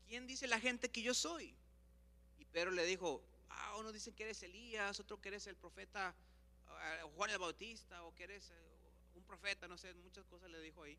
¿quién 0.08 0.28
dice 0.28 0.48
la 0.48 0.62
gente 0.62 0.90
que 0.90 1.02
yo 1.02 1.14
soy? 1.14 1.54
Y 2.40 2.46
Pedro 2.46 2.72
le 2.72 2.86
dijo, 2.86 3.22
ah, 3.58 3.78
uno 3.78 3.92
dice 3.92 4.14
que 4.14 4.24
eres 4.24 4.44
Elías, 4.44 5.00
otro 5.00 5.20
que 5.22 5.30
eres 5.30 5.48
el 5.48 5.56
profeta 5.56 6.16
ah, 6.68 7.10
Juan 7.16 7.30
el 7.30 7.38
Bautista, 7.40 8.04
o 8.04 8.14
que 8.14 8.24
eres 8.24 8.50
eh, 8.52 8.76
un 9.16 9.24
profeta, 9.24 9.68
no 9.68 9.78
sé, 9.78 9.94
muchas 9.96 10.26
cosas 10.26 10.50
le 10.50 10.60
dijo 10.62 10.84
ahí. 10.84 10.98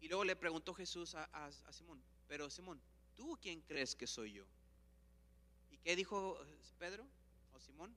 Y 0.00 0.08
luego 0.08 0.24
le 0.24 0.36
preguntó 0.36 0.74
Jesús 0.74 1.14
a, 1.14 1.50
Simón, 1.70 2.02
pero 2.28 2.50
Simón, 2.50 2.80
¿tú 3.16 3.38
quién 3.40 3.60
crees 3.62 3.94
que 3.94 4.06
soy 4.06 4.32
yo? 4.32 4.44
¿Y 5.70 5.78
qué 5.78 5.96
dijo 5.96 6.38
Pedro 6.78 7.06
o 7.54 7.60
Simón? 7.60 7.94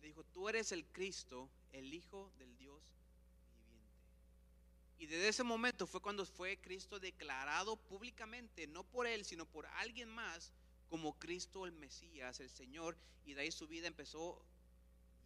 Le 0.00 0.08
dijo, 0.08 0.24
tú 0.24 0.48
eres 0.48 0.72
el 0.72 0.84
Cristo, 0.86 1.48
el 1.72 1.92
Hijo 1.94 2.30
del 2.38 2.54
Dios 2.58 2.82
viviente. 3.66 3.98
Y 4.98 5.06
desde 5.06 5.28
ese 5.28 5.42
momento 5.42 5.86
fue 5.86 6.02
cuando 6.02 6.26
fue 6.26 6.60
Cristo 6.60 7.00
declarado 7.00 7.76
públicamente, 7.76 8.66
no 8.66 8.84
por 8.84 9.06
él, 9.06 9.24
sino 9.24 9.46
por 9.46 9.66
alguien 9.66 10.10
más, 10.10 10.52
como 10.94 11.18
Cristo 11.18 11.66
el 11.66 11.72
Mesías, 11.72 12.38
el 12.38 12.48
Señor, 12.48 12.96
y 13.26 13.34
de 13.34 13.40
ahí 13.40 13.50
su 13.50 13.66
vida 13.66 13.88
empezó 13.88 14.40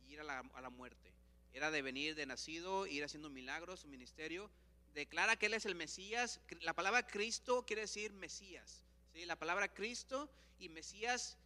a 0.01 0.11
ir 0.11 0.19
a 0.19 0.25
la, 0.25 0.39
a 0.39 0.63
la 0.63 0.71
muerte. 0.71 1.13
Era 1.53 1.71
de 1.71 1.83
venir 1.83 2.15
de 2.15 2.25
nacido, 2.25 2.87
ir 2.87 3.05
haciendo 3.05 3.29
milagros, 3.29 3.81
su 3.81 3.89
ministerio. 3.89 4.51
Declara 4.95 5.37
que 5.37 5.45
Él 5.45 5.53
es 5.53 5.67
el 5.67 5.75
Mesías. 5.75 6.41
La 6.63 6.73
palabra 6.73 7.07
Cristo 7.07 7.67
quiere 7.67 7.83
decir 7.83 8.15
Mesías. 8.15 8.83
¿sí? 9.13 9.27
La 9.27 9.37
palabra 9.37 9.69
Cristo 9.69 10.31
y 10.59 10.71
Mesías 10.71 11.37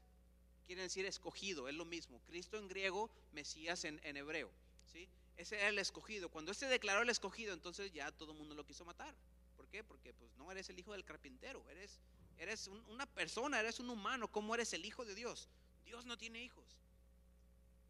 quiere 0.68 0.82
decir 0.82 1.04
escogido, 1.04 1.68
es 1.68 1.74
lo 1.74 1.84
mismo. 1.84 2.20
Cristo 2.28 2.58
en 2.58 2.68
griego, 2.68 3.10
Mesías 3.32 3.82
en, 3.82 4.00
en 4.04 4.16
hebreo. 4.16 4.52
¿sí? 4.92 5.08
Ese 5.36 5.56
era 5.56 5.70
el 5.70 5.80
escogido. 5.80 6.28
Cuando 6.28 6.54
se 6.54 6.68
declaró 6.68 7.02
el 7.02 7.08
escogido, 7.08 7.54
entonces 7.54 7.92
ya 7.92 8.12
todo 8.12 8.30
el 8.30 8.38
mundo 8.38 8.54
lo 8.54 8.64
quiso 8.64 8.84
matar. 8.84 9.16
¿Por 9.56 9.66
qué? 9.66 9.82
Porque 9.82 10.14
pues 10.14 10.30
no 10.36 10.52
eres 10.52 10.68
el 10.68 10.78
hijo 10.78 10.92
del 10.92 11.04
carpintero, 11.04 11.68
eres 11.70 11.98
Eres 12.38 12.66
un, 12.66 12.78
una 12.88 13.06
persona, 13.06 13.60
eres 13.60 13.80
un 13.80 13.90
humano. 13.90 14.28
¿Cómo 14.28 14.54
eres 14.54 14.72
el 14.72 14.84
hijo 14.84 15.04
de 15.04 15.14
Dios? 15.14 15.48
Dios 15.84 16.04
no 16.06 16.16
tiene 16.16 16.42
hijos. 16.42 16.64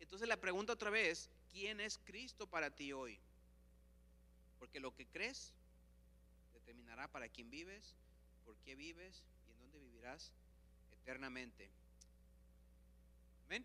Entonces 0.01 0.29
la 0.29 0.37
pregunta 0.37 0.73
otra 0.73 0.91
vez, 0.91 1.31
¿quién 1.51 1.81
es 1.81 1.99
Cristo 2.05 2.47
para 2.47 2.71
ti 2.71 2.93
hoy? 2.93 3.19
Porque 4.59 4.81
lo 4.81 4.95
que 4.95 5.07
crees 5.07 5.53
determinará 6.53 7.07
para 7.09 7.29
quién 7.29 7.51
vives, 7.51 7.95
por 8.45 8.57
qué 8.59 8.75
vives 8.75 9.23
y 9.47 9.53
en 9.53 9.59
dónde 9.61 9.79
vivirás 9.79 10.33
eternamente. 11.01 11.71
Amén. 13.47 13.65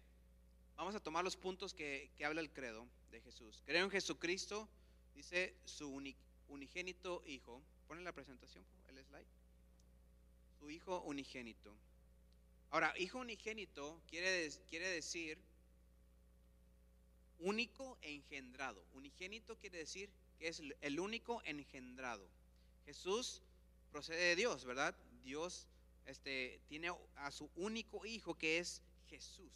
Vamos 0.76 0.96
a 0.96 1.00
tomar 1.00 1.24
los 1.24 1.36
puntos 1.36 1.74
que, 1.74 2.12
que 2.16 2.26
habla 2.26 2.42
el 2.42 2.52
credo 2.52 2.88
de 3.10 3.20
Jesús. 3.22 3.64
Creo 3.66 3.86
en 3.86 3.92
Jesucristo, 3.92 4.70
dice 5.16 5.56
su 5.66 5.90
unigénito 6.48 7.24
Hijo. 7.26 7.62
Pone 7.88 8.02
la 8.02 8.12
presentación, 8.12 8.64
el 8.90 9.04
slide 9.04 9.26
su 10.60 10.70
hijo 10.70 11.02
unigénito. 11.02 11.74
Ahora, 12.70 12.94
hijo 12.98 13.20
unigénito 13.20 14.02
quiere, 14.08 14.50
quiere 14.70 14.90
decir 14.90 15.38
único 17.40 17.98
engendrado. 18.02 18.84
Unigénito 18.94 19.58
quiere 19.58 19.80
decir 19.80 20.10
que 20.40 20.50
es 20.50 20.62
el 20.82 21.00
único 21.00 21.42
engendrado. 21.46 22.28
Jesús 22.86 23.42
procede 23.92 24.20
de 24.20 24.36
Dios, 24.36 24.66
¿verdad? 24.66 24.96
Dios 25.24 25.68
este, 26.06 26.60
tiene 26.68 26.92
a 27.16 27.32
su 27.32 27.50
único 27.56 28.06
hijo 28.06 28.36
que 28.36 28.60
es 28.60 28.82
Jesús. 29.10 29.52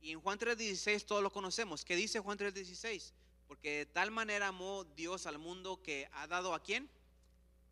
Y 0.00 0.12
en 0.12 0.20
Juan 0.20 0.38
3:16 0.38 1.04
todos 1.04 1.22
lo 1.22 1.32
conocemos. 1.32 1.84
¿Qué 1.84 1.96
dice 1.96 2.20
Juan 2.20 2.38
3:16? 2.38 3.12
Porque 3.48 3.78
de 3.78 3.86
tal 3.86 4.10
manera 4.10 4.48
amó 4.48 4.84
Dios 4.84 5.26
al 5.26 5.38
mundo 5.38 5.82
que 5.82 6.08
ha 6.12 6.26
dado 6.26 6.54
a 6.54 6.62
quién? 6.62 6.88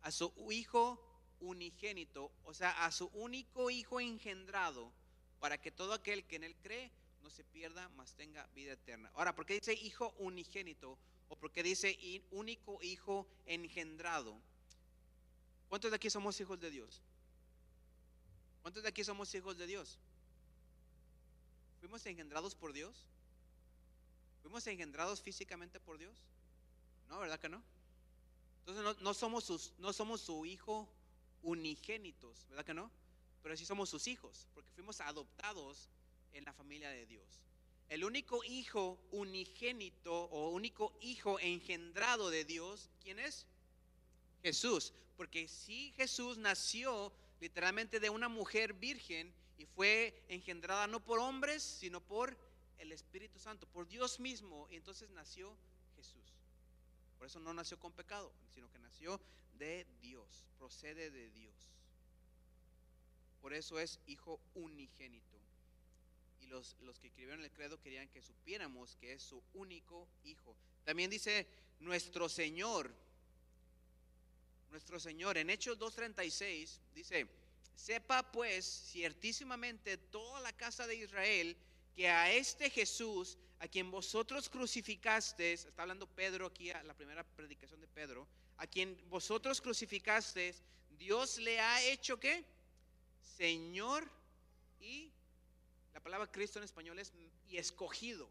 A 0.01 0.11
su 0.11 0.33
hijo 0.51 1.01
unigénito, 1.45 2.31
o 2.43 2.53
sea, 2.53 2.85
a 2.85 2.91
su 2.91 3.07
único 3.13 3.69
hijo 3.69 3.99
engendrado, 3.99 4.91
para 5.39 5.59
que 5.59 5.71
todo 5.71 5.93
aquel 5.93 6.25
que 6.25 6.37
en 6.37 6.43
él 6.43 6.55
cree 6.61 6.91
no 7.23 7.29
se 7.29 7.43
pierda, 7.43 7.89
mas 7.89 8.13
tenga 8.13 8.45
vida 8.55 8.73
eterna. 8.73 9.11
Ahora, 9.15 9.35
¿por 9.35 9.45
qué 9.45 9.55
dice 9.55 9.73
hijo 9.73 10.13
unigénito? 10.19 10.97
¿O 11.29 11.35
por 11.35 11.51
qué 11.51 11.63
dice 11.63 11.97
único 12.31 12.81
hijo 12.83 13.27
engendrado? 13.45 14.37
¿Cuántos 15.69 15.91
de 15.91 15.95
aquí 15.95 16.09
somos 16.09 16.39
hijos 16.39 16.59
de 16.59 16.69
Dios? 16.69 17.01
¿Cuántos 18.61 18.83
de 18.83 18.89
aquí 18.89 19.03
somos 19.03 19.33
hijos 19.33 19.57
de 19.57 19.67
Dios? 19.67 19.99
¿Fuimos 21.79 22.05
engendrados 22.05 22.55
por 22.55 22.73
Dios? 22.73 23.05
¿Fuimos 24.41 24.65
engendrados 24.67 25.21
físicamente 25.21 25.79
por 25.79 25.97
Dios? 25.97 26.15
No, 27.09 27.19
¿verdad 27.19 27.39
que 27.39 27.49
no? 27.49 27.61
Entonces 28.65 29.01
no, 29.01 29.13
somos, 29.13 29.43
sus, 29.43 29.73
no 29.77 29.93
somos 29.93 30.21
su 30.21 30.45
hijo 30.45 30.87
unigénitos, 31.45 32.45
¿verdad 32.49 32.65
que 32.65 32.73
no? 32.73 32.91
Pero 33.41 33.55
sí 33.55 33.65
somos 33.65 33.89
sus 33.89 34.07
hijos, 34.07 34.47
porque 34.53 34.71
fuimos 34.71 34.99
adoptados 34.99 35.89
en 36.33 36.43
la 36.43 36.53
familia 36.53 36.89
de 36.89 37.05
Dios. 37.05 37.25
El 37.87 38.03
único 38.03 38.43
hijo 38.43 38.99
unigénito 39.11 40.25
o 40.25 40.49
único 40.49 40.97
hijo 41.01 41.39
engendrado 41.39 42.31
de 42.31 42.43
Dios, 42.43 42.89
¿quién 43.01 43.19
es? 43.19 43.45
Jesús. 44.41 44.91
Porque 45.15 45.47
si 45.47 45.91
Jesús 45.91 46.37
nació 46.37 47.13
literalmente 47.39 47.99
de 47.99 48.09
una 48.09 48.27
mujer 48.27 48.73
virgen 48.73 49.31
y 49.57 49.65
fue 49.65 50.25
engendrada 50.27 50.87
no 50.87 50.99
por 50.99 51.19
hombres, 51.19 51.61
sino 51.61 52.01
por 52.01 52.35
el 52.79 52.91
Espíritu 52.91 53.39
Santo, 53.39 53.67
por 53.67 53.87
Dios 53.87 54.19
mismo, 54.19 54.67
y 54.71 54.75
entonces 54.75 55.09
nació 55.11 55.55
Jesús. 55.95 56.33
Por 57.17 57.27
eso 57.27 57.39
no 57.39 57.53
nació 57.53 57.79
con 57.79 57.93
pecado, 57.93 58.33
sino 58.49 58.69
que 58.71 58.79
nació 58.79 59.21
de 59.57 59.85
Dios, 60.01 60.45
procede 60.57 61.11
de 61.11 61.29
Dios. 61.31 61.55
Por 63.41 63.53
eso 63.53 63.79
es 63.79 63.99
hijo 64.07 64.39
unigénito. 64.55 65.37
Y 66.41 66.47
los, 66.47 66.75
los 66.81 66.99
que 66.99 67.07
escribieron 67.07 67.43
el 67.43 67.51
credo 67.51 67.79
querían 67.79 68.09
que 68.09 68.21
supiéramos 68.21 68.95
que 68.97 69.13
es 69.13 69.23
su 69.23 69.41
único 69.53 70.07
hijo. 70.23 70.55
También 70.83 71.09
dice 71.09 71.47
nuestro 71.79 72.29
Señor. 72.29 72.93
Nuestro 74.71 74.99
Señor. 74.99 75.37
En 75.37 75.49
Hechos 75.49 75.77
2.36 75.79 76.79
dice, 76.93 77.27
sepa 77.75 78.31
pues 78.31 78.65
ciertísimamente 78.65 79.97
toda 79.97 80.41
la 80.41 80.53
casa 80.53 80.87
de 80.87 80.95
Israel 80.95 81.55
que 81.95 82.09
a 82.09 82.31
este 82.31 82.69
Jesús, 82.69 83.37
a 83.59 83.67
quien 83.67 83.89
vosotros 83.89 84.49
crucificasteis, 84.49 85.65
está 85.65 85.83
hablando 85.83 86.07
Pedro 86.07 86.47
aquí, 86.47 86.71
a 86.71 86.83
la 86.83 86.93
primera 86.93 87.23
predicación 87.23 87.79
de 87.79 87.87
Pedro, 87.87 88.27
a 88.57 88.67
quien 88.67 88.97
vosotros 89.09 89.61
crucificasteis, 89.61 90.61
Dios 90.97 91.37
le 91.39 91.59
ha 91.59 91.83
hecho 91.83 92.19
qué? 92.19 92.43
Señor 93.37 94.09
y 94.79 95.11
la 95.93 95.99
palabra 95.99 96.31
Cristo 96.31 96.59
en 96.59 96.65
español 96.65 96.99
es 96.99 97.11
y 97.49 97.57
escogido. 97.57 98.29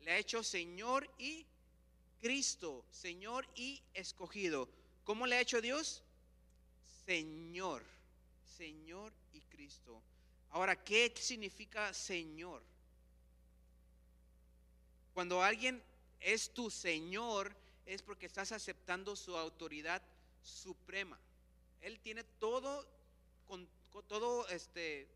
Le 0.00 0.12
ha 0.12 0.18
hecho 0.18 0.42
Señor 0.42 1.08
y 1.18 1.46
Cristo, 2.20 2.84
Señor 2.90 3.46
y 3.54 3.82
escogido. 3.94 4.68
¿Cómo 5.04 5.26
le 5.26 5.36
ha 5.36 5.40
hecho 5.40 5.60
Dios? 5.60 6.02
Señor, 7.04 7.82
Señor 8.56 9.12
y 9.32 9.40
Cristo. 9.42 10.00
Ahora, 10.50 10.82
¿qué 10.82 11.12
significa 11.16 11.92
Señor? 11.92 12.62
Cuando 15.12 15.42
alguien 15.42 15.82
es 16.20 16.50
tu 16.50 16.70
Señor, 16.70 17.54
es 17.86 18.02
porque 18.02 18.26
estás 18.26 18.52
aceptando 18.52 19.16
su 19.16 19.36
autoridad 19.36 20.02
suprema. 20.42 21.18
Él 21.80 22.00
tiene 22.00 22.24
todo, 22.24 22.86
todo, 24.08 24.48
este, 24.48 25.08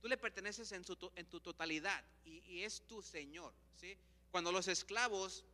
tú 0.00 0.08
le 0.08 0.16
perteneces 0.16 0.72
en, 0.72 0.84
en 1.16 1.26
tu 1.26 1.40
totalidad 1.40 2.04
y, 2.24 2.62
es 2.62 2.82
tu 2.86 3.02
Señor, 3.02 3.52
¿sí? 3.76 3.96
Cuando 4.30 4.52
los 4.52 4.68
esclavos 4.68 5.44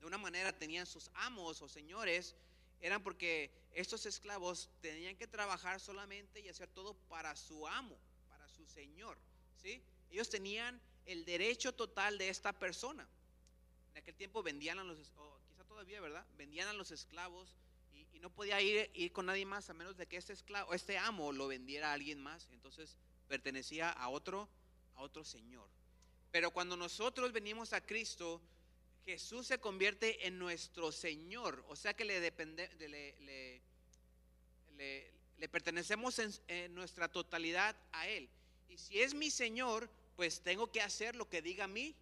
de 0.00 0.06
una 0.06 0.18
manera 0.18 0.52
tenían 0.52 0.86
sus 0.86 1.10
amos 1.14 1.62
o 1.62 1.68
señores, 1.68 2.34
eran 2.80 3.02
porque 3.02 3.50
estos 3.72 4.04
esclavos 4.04 4.68
tenían 4.82 5.16
que 5.16 5.26
trabajar 5.26 5.80
solamente 5.80 6.40
y 6.40 6.48
hacer 6.48 6.68
todo 6.68 6.94
para 7.08 7.34
su 7.34 7.66
amo, 7.66 7.96
para 8.28 8.46
su 8.48 8.66
Señor, 8.66 9.16
¿sí? 9.62 9.82
Ellos 10.10 10.28
tenían 10.28 10.80
el 11.06 11.24
derecho 11.24 11.72
total 11.72 12.18
de 12.18 12.28
esta 12.28 12.52
persona. 12.52 13.08
En 13.94 14.02
aquel 14.02 14.14
tiempo 14.14 14.42
vendían 14.42 14.78
a 14.78 14.84
los, 14.84 14.98
o 15.16 15.38
todavía, 15.76 16.00
¿verdad? 16.00 16.24
Vendían 16.38 16.68
a 16.68 16.72
los 16.72 16.90
esclavos 16.90 17.54
y, 17.92 18.18
no 18.20 18.30
podía 18.30 18.58
ir, 18.62 18.90
ir, 18.94 19.12
con 19.12 19.26
nadie 19.26 19.44
más 19.44 19.68
a 19.68 19.74
menos 19.74 19.94
de 19.98 20.06
que 20.06 20.16
este 20.16 20.32
esclavo, 20.32 20.72
este 20.72 20.96
amo 20.96 21.32
lo 21.32 21.48
vendiera 21.48 21.90
a 21.90 21.92
alguien 21.92 22.18
más. 22.18 22.48
Entonces 22.50 22.96
pertenecía 23.28 23.90
a 23.90 24.08
otro, 24.08 24.48
a 24.94 25.02
otro 25.02 25.22
señor. 25.22 25.68
Pero 26.32 26.50
cuando 26.50 26.78
nosotros 26.78 27.30
venimos 27.30 27.74
a 27.74 27.82
Cristo, 27.82 28.40
Jesús 29.04 29.48
se 29.48 29.58
convierte 29.58 30.26
en 30.26 30.38
nuestro 30.38 30.92
Señor, 30.92 31.62
o 31.68 31.76
sea 31.76 31.92
que 31.94 32.06
le, 32.06 32.20
depende, 32.20 32.70
le, 32.78 33.60
le, 35.36 35.48
pertenecemos 35.50 36.18
en, 36.18 36.32
en, 36.48 36.74
nuestra 36.74 37.08
totalidad 37.08 37.76
a 37.92 38.08
Él. 38.08 38.30
Y 38.70 38.78
si 38.78 38.98
es 38.98 39.12
mi 39.12 39.30
Señor, 39.30 39.90
pues 40.16 40.40
tengo 40.40 40.72
que 40.72 40.80
hacer 40.80 41.16
lo 41.16 41.28
que 41.28 41.42
diga 41.42 41.66
mi 41.66 41.94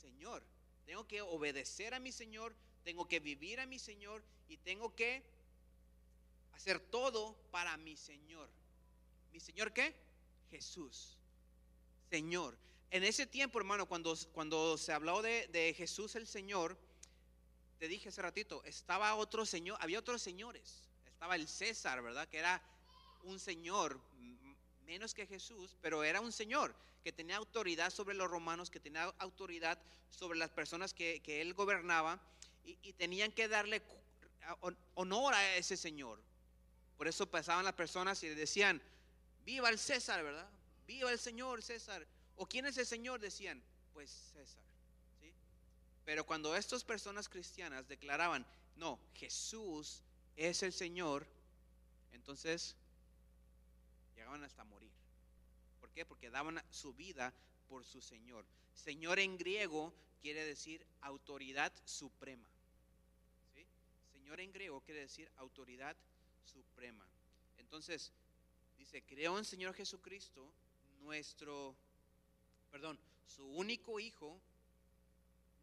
Señor. 0.00 0.42
Tengo 0.86 1.06
que 1.06 1.20
obedecer 1.20 1.92
a 1.92 2.00
mi 2.00 2.10
Señor, 2.10 2.56
tengo 2.84 3.06
que 3.06 3.20
vivir 3.20 3.60
a 3.60 3.66
mi 3.66 3.78
Señor 3.78 4.22
y 4.48 4.56
tengo 4.58 4.94
que 4.94 5.22
hacer 6.52 6.80
todo 6.80 7.34
para 7.50 7.76
mi 7.76 7.96
Señor. 7.96 8.48
¿Mi 9.32 9.40
Señor 9.40 9.72
qué? 9.72 9.94
Jesús. 10.50 11.16
Señor. 12.10 12.58
En 12.90 13.04
ese 13.04 13.26
tiempo, 13.26 13.58
hermano, 13.58 13.86
cuando, 13.86 14.14
cuando 14.32 14.76
se 14.76 14.92
habló 14.92 15.22
de, 15.22 15.48
de 15.48 15.72
Jesús 15.74 16.14
el 16.14 16.26
Señor, 16.26 16.76
te 17.78 17.88
dije 17.88 18.10
hace 18.10 18.22
ratito, 18.22 18.62
estaba 18.64 19.14
otro 19.16 19.44
señor, 19.44 19.76
había 19.80 19.98
otros 19.98 20.22
señores. 20.22 20.88
Estaba 21.06 21.34
el 21.34 21.48
César, 21.48 22.00
¿verdad? 22.02 22.28
Que 22.28 22.38
era 22.38 22.62
un 23.24 23.40
señor 23.40 24.00
menos 24.84 25.14
que 25.14 25.26
Jesús, 25.26 25.76
pero 25.80 26.04
era 26.04 26.20
un 26.20 26.32
señor 26.32 26.74
que 27.02 27.12
tenía 27.12 27.36
autoridad 27.36 27.90
sobre 27.90 28.14
los 28.14 28.30
romanos, 28.30 28.70
que 28.70 28.78
tenía 28.78 29.04
autoridad 29.18 29.78
sobre 30.10 30.38
las 30.38 30.50
personas 30.50 30.94
que, 30.94 31.20
él 31.40 31.54
gobernaba 31.54 32.20
y, 32.64 32.92
tenían 32.94 33.32
que 33.32 33.48
darle 33.48 33.82
honor 34.94 35.34
a 35.34 35.56
ese 35.56 35.76
señor. 35.76 36.20
Por 36.96 37.08
eso 37.08 37.28
pasaban 37.30 37.64
las 37.64 37.74
personas 37.74 38.22
y 38.22 38.28
le 38.28 38.34
decían, 38.34 38.80
viva 39.44 39.68
el 39.68 39.78
César, 39.78 40.22
¿verdad? 40.22 40.48
Viva 40.86 41.10
el 41.10 41.18
Señor 41.18 41.62
César. 41.62 42.06
¿O 42.36 42.46
quién 42.46 42.66
es 42.66 42.76
el 42.78 42.86
Señor? 42.86 43.20
Decían, 43.20 43.62
pues 43.92 44.10
César. 44.32 44.62
¿sí? 45.20 45.32
Pero 46.04 46.24
cuando 46.24 46.54
estas 46.56 46.84
personas 46.84 47.28
cristianas 47.28 47.88
declaraban, 47.88 48.46
no, 48.76 48.98
Jesús 49.14 50.02
es 50.36 50.62
el 50.62 50.72
Señor, 50.72 51.26
entonces 52.12 52.76
llegaban 54.14 54.44
hasta 54.44 54.64
morir. 54.64 54.92
¿Por 55.80 55.90
qué? 55.90 56.06
Porque 56.06 56.30
daban 56.30 56.62
su 56.70 56.94
vida 56.94 57.32
por 57.68 57.84
su 57.84 58.00
Señor. 58.00 58.44
Señor 58.74 59.18
en 59.18 59.36
griego 59.36 59.92
quiere 60.20 60.44
decir 60.44 60.86
autoridad 61.00 61.72
suprema. 61.84 62.51
Señor 64.22 64.40
en 64.40 64.52
griego 64.52 64.80
quiere 64.82 65.00
decir 65.00 65.28
autoridad 65.38 65.96
suprema. 66.44 67.04
Entonces, 67.58 68.12
dice, 68.78 69.02
creo 69.02 69.36
en 69.36 69.44
Señor 69.44 69.74
Jesucristo, 69.74 70.48
nuestro, 71.00 71.74
perdón, 72.70 72.96
su 73.26 73.44
único 73.44 73.98
Hijo, 73.98 74.40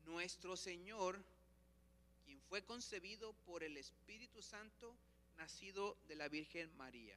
nuestro 0.06 0.58
Señor, 0.58 1.24
quien 2.26 2.42
fue 2.42 2.62
concebido 2.62 3.32
por 3.46 3.64
el 3.64 3.78
Espíritu 3.78 4.42
Santo, 4.42 4.94
nacido 5.38 5.96
de 6.10 6.16
la 6.18 6.28
Virgen 6.28 6.70
María. 6.76 7.16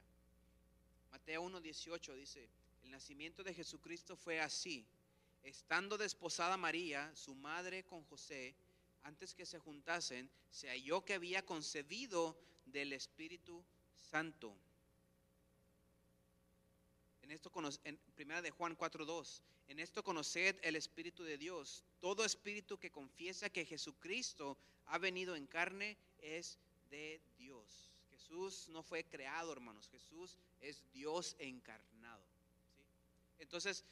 Mateo 1.11 1.43
1.18 1.43 2.15
dice, 2.15 2.47
el 2.85 2.91
nacimiento 2.91 3.43
de 3.43 3.53
Jesucristo 3.53 4.15
fue 4.15 4.39
así. 4.39 4.85
Estando 5.43 5.97
desposada 5.97 6.55
María, 6.55 7.13
su 7.17 7.35
madre 7.35 7.83
con 7.83 8.01
José, 8.05 8.55
antes 9.03 9.33
que 9.33 9.45
se 9.45 9.59
juntasen, 9.59 10.29
se 10.49 10.69
halló 10.69 11.03
que 11.03 11.13
había 11.13 11.45
concebido 11.45 12.37
del 12.65 12.93
Espíritu 12.93 13.63
Santo. 13.95 14.55
En 17.21 17.31
esto 17.31 17.51
en 17.83 17.97
primera 18.15 18.41
de 18.41 18.51
Juan 18.51 18.75
4:2, 18.75 19.41
en 19.67 19.79
esto 19.79 20.03
conoced 20.03 20.57
el 20.61 20.75
espíritu 20.75 21.23
de 21.23 21.37
Dios. 21.37 21.83
Todo 21.99 22.25
espíritu 22.25 22.77
que 22.77 22.91
confiesa 22.91 23.49
que 23.49 23.65
Jesucristo 23.65 24.57
ha 24.87 24.97
venido 24.97 25.35
en 25.35 25.47
carne 25.47 25.97
es 26.19 26.59
de 26.89 27.21
Dios. 27.37 27.91
Jesús 28.09 28.67
no 28.69 28.83
fue 28.83 29.03
creado, 29.05 29.51
hermanos. 29.51 29.89
Jesús 29.89 30.37
es 30.59 30.83
Dios 30.91 31.35
encarnado. 31.39 32.23
Entonces, 33.39 33.85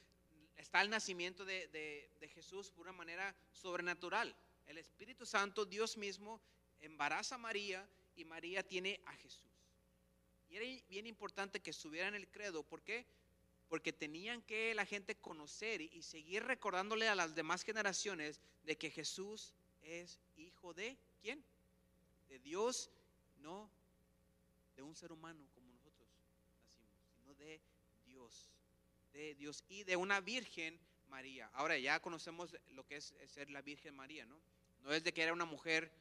está 0.57 0.81
el 0.81 0.89
nacimiento 0.89 1.45
de, 1.45 2.09
Jesús 2.33 2.69
por 2.69 2.83
una 2.83 2.93
manera 2.93 3.35
sobrenatural. 3.53 4.35
El 4.71 4.77
Espíritu 4.77 5.25
Santo, 5.25 5.65
Dios 5.65 5.97
mismo, 5.97 6.39
embaraza 6.79 7.35
a 7.35 7.37
María 7.37 7.85
y 8.15 8.23
María 8.23 8.65
tiene 8.65 9.01
a 9.05 9.13
Jesús. 9.15 9.51
Y 10.49 10.55
era 10.55 10.65
bien 10.87 11.05
importante 11.07 11.59
que 11.59 11.71
estuviera 11.71 12.07
en 12.07 12.15
el 12.15 12.29
credo. 12.29 12.63
¿Por 12.63 12.81
qué? 12.81 13.05
Porque 13.67 13.91
tenían 13.91 14.41
que 14.43 14.73
la 14.73 14.85
gente 14.85 15.17
conocer 15.17 15.81
y 15.81 16.01
seguir 16.03 16.43
recordándole 16.45 17.09
a 17.09 17.15
las 17.15 17.35
demás 17.35 17.63
generaciones 17.63 18.39
de 18.63 18.77
que 18.77 18.89
Jesús 18.89 19.53
es 19.81 20.21
hijo 20.37 20.73
de 20.73 20.97
quién? 21.21 21.43
De 22.29 22.39
Dios, 22.39 22.89
no 23.39 23.69
de 24.77 24.83
un 24.83 24.95
ser 24.95 25.11
humano 25.11 25.49
como 25.53 25.69
nosotros 25.69 26.07
nacimos, 26.07 26.95
sino 27.13 27.35
de 27.35 27.59
Dios, 28.05 28.49
de 29.11 29.35
Dios 29.35 29.65
y 29.67 29.83
de 29.83 29.97
una 29.97 30.21
Virgen 30.21 30.79
María. 31.09 31.49
Ahora 31.55 31.77
ya 31.77 31.99
conocemos 31.99 32.55
lo 32.69 32.85
que 32.85 32.95
es 32.95 33.13
ser 33.27 33.49
la 33.49 33.61
Virgen 33.61 33.93
María, 33.97 34.25
¿no? 34.25 34.39
No 34.83 34.93
es 34.93 35.03
de 35.03 35.13
que 35.13 35.23
era 35.23 35.33
una 35.33 35.45
mujer 35.45 35.91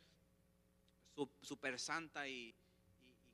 super 1.42 1.78
santa 1.78 2.26
y, 2.28 2.54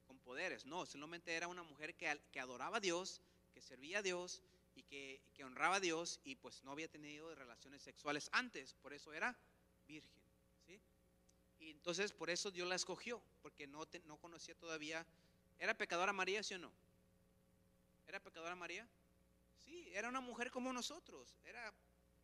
con 0.06 0.18
poderes, 0.18 0.66
no, 0.66 0.86
solamente 0.86 1.32
era 1.34 1.46
una 1.48 1.62
mujer 1.62 1.94
que, 1.94 2.20
que 2.32 2.40
adoraba 2.40 2.78
a 2.78 2.80
Dios, 2.80 3.20
que 3.54 3.60
servía 3.60 3.98
a 3.98 4.02
Dios 4.02 4.42
y 4.74 4.82
que, 4.82 5.20
que, 5.34 5.44
honraba 5.44 5.76
a 5.76 5.80
Dios 5.80 6.20
y 6.24 6.34
pues 6.34 6.62
no 6.64 6.72
había 6.72 6.88
tenido 6.88 7.32
relaciones 7.34 7.82
sexuales 7.82 8.28
antes, 8.32 8.74
por 8.74 8.92
eso 8.92 9.12
era 9.12 9.36
virgen. 9.86 10.20
¿sí? 10.66 10.80
Y 11.60 11.70
entonces 11.70 12.12
por 12.12 12.28
eso 12.30 12.50
Dios 12.50 12.68
la 12.68 12.74
escogió, 12.74 13.22
porque 13.42 13.66
no, 13.66 13.86
no 14.04 14.16
conocía 14.16 14.54
todavía 14.56 15.06
¿Era 15.58 15.74
pecadora 15.74 16.12
María, 16.12 16.42
sí 16.42 16.54
o 16.54 16.58
no? 16.58 16.70
¿Era 18.06 18.20
pecadora 18.20 18.54
María? 18.54 18.86
Sí, 19.64 19.88
era 19.92 20.08
una 20.08 20.20
mujer 20.20 20.50
como 20.50 20.72
nosotros, 20.72 21.36
era 21.44 21.72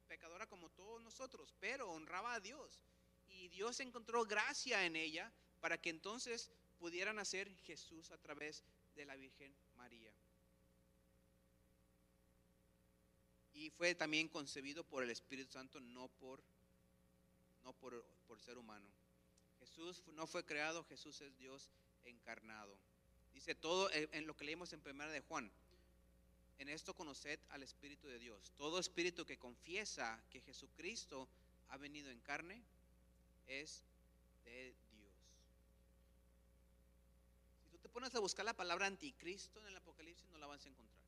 pecadora 0.07 0.47
como 0.47 0.69
todos 0.71 1.01
nosotros, 1.01 1.55
pero 1.59 1.91
honraba 1.91 2.35
a 2.35 2.41
Dios. 2.41 2.85
Y 3.43 3.49
Dios 3.49 3.81
encontró 3.81 4.25
gracia 4.25 4.87
en 4.87 4.95
ella 4.95 5.33
para 5.61 5.77
que 5.77 5.91
entonces 5.91 6.53
pudiera 6.79 7.13
nacer 7.13 7.53
Jesús 7.65 8.13
a 8.13 8.19
través 8.19 8.63
de 8.95 9.05
la 9.05 9.17
Virgen 9.17 9.53
María. 9.75 10.13
Y 13.53 13.71
fue 13.71 13.97
también 13.97 14.29
concebido 14.29 14.85
por 14.85 15.03
el 15.03 15.11
Espíritu 15.11 15.51
Santo, 15.51 15.81
no 15.81 16.07
por, 16.07 16.41
no 17.65 17.73
por, 17.73 18.05
por 18.29 18.39
ser 18.39 18.59
humano. 18.59 18.89
Jesús 19.59 20.05
no 20.13 20.29
fue 20.29 20.45
creado, 20.45 20.85
Jesús 20.85 21.21
es 21.21 21.37
Dios 21.37 21.69
encarnado. 22.05 22.79
Dice 23.35 23.57
todo 23.57 23.91
en 23.93 24.25
lo 24.29 24.37
que 24.37 24.45
leímos 24.45 24.73
en 24.73 24.83
primera 24.83 25.11
de 25.11 25.21
Juan. 25.21 25.51
En 26.59 26.69
esto 26.69 26.95
conoced 26.95 27.41
al 27.49 27.65
Espíritu 27.65 28.07
de 28.07 28.21
Dios. 28.21 28.53
Todo 28.57 28.79
espíritu 28.79 29.27
que 29.27 29.37
confiesa 29.37 30.23
que 30.31 30.43
Jesucristo 30.43 31.29
ha 31.71 31.77
venido 31.77 32.09
en 32.09 32.21
carne 32.21 32.63
es 33.47 33.83
de 34.45 34.75
Dios. 34.93 35.15
Si 37.61 37.69
tú 37.69 37.79
te 37.79 37.89
pones 37.89 38.15
a 38.15 38.21
buscar 38.21 38.45
la 38.45 38.55
palabra 38.55 38.87
anticristo 38.87 39.61
en 39.61 39.67
el 39.67 39.77
Apocalipsis, 39.77 40.29
no 40.31 40.39
la 40.39 40.47
vas 40.47 40.65
a 40.65 40.69
encontrar. 40.69 41.03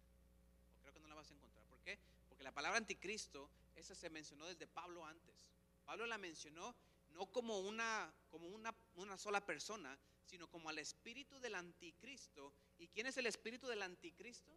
Creo 0.80 0.92
que 0.92 1.00
no 1.00 1.08
la 1.08 1.14
vas 1.14 1.30
a 1.30 1.34
encontrar. 1.34 1.64
¿Por 1.66 1.80
qué? 1.80 1.98
Porque 2.28 2.44
la 2.44 2.52
palabra 2.52 2.78
anticristo, 2.78 3.50
esa 3.76 3.94
se 3.94 4.10
mencionó 4.10 4.46
desde 4.46 4.66
Pablo 4.66 5.04
antes. 5.04 5.34
Pablo 5.84 6.06
la 6.06 6.18
mencionó 6.18 6.74
no 7.10 7.26
como 7.26 7.60
una, 7.60 8.12
como 8.30 8.48
una, 8.48 8.74
una 8.96 9.16
sola 9.16 9.44
persona, 9.44 9.98
sino 10.24 10.48
como 10.48 10.68
al 10.68 10.78
espíritu 10.78 11.38
del 11.40 11.54
anticristo. 11.54 12.52
¿Y 12.78 12.88
quién 12.88 13.06
es 13.06 13.16
el 13.16 13.26
espíritu 13.26 13.66
del 13.66 13.82
anticristo? 13.82 14.52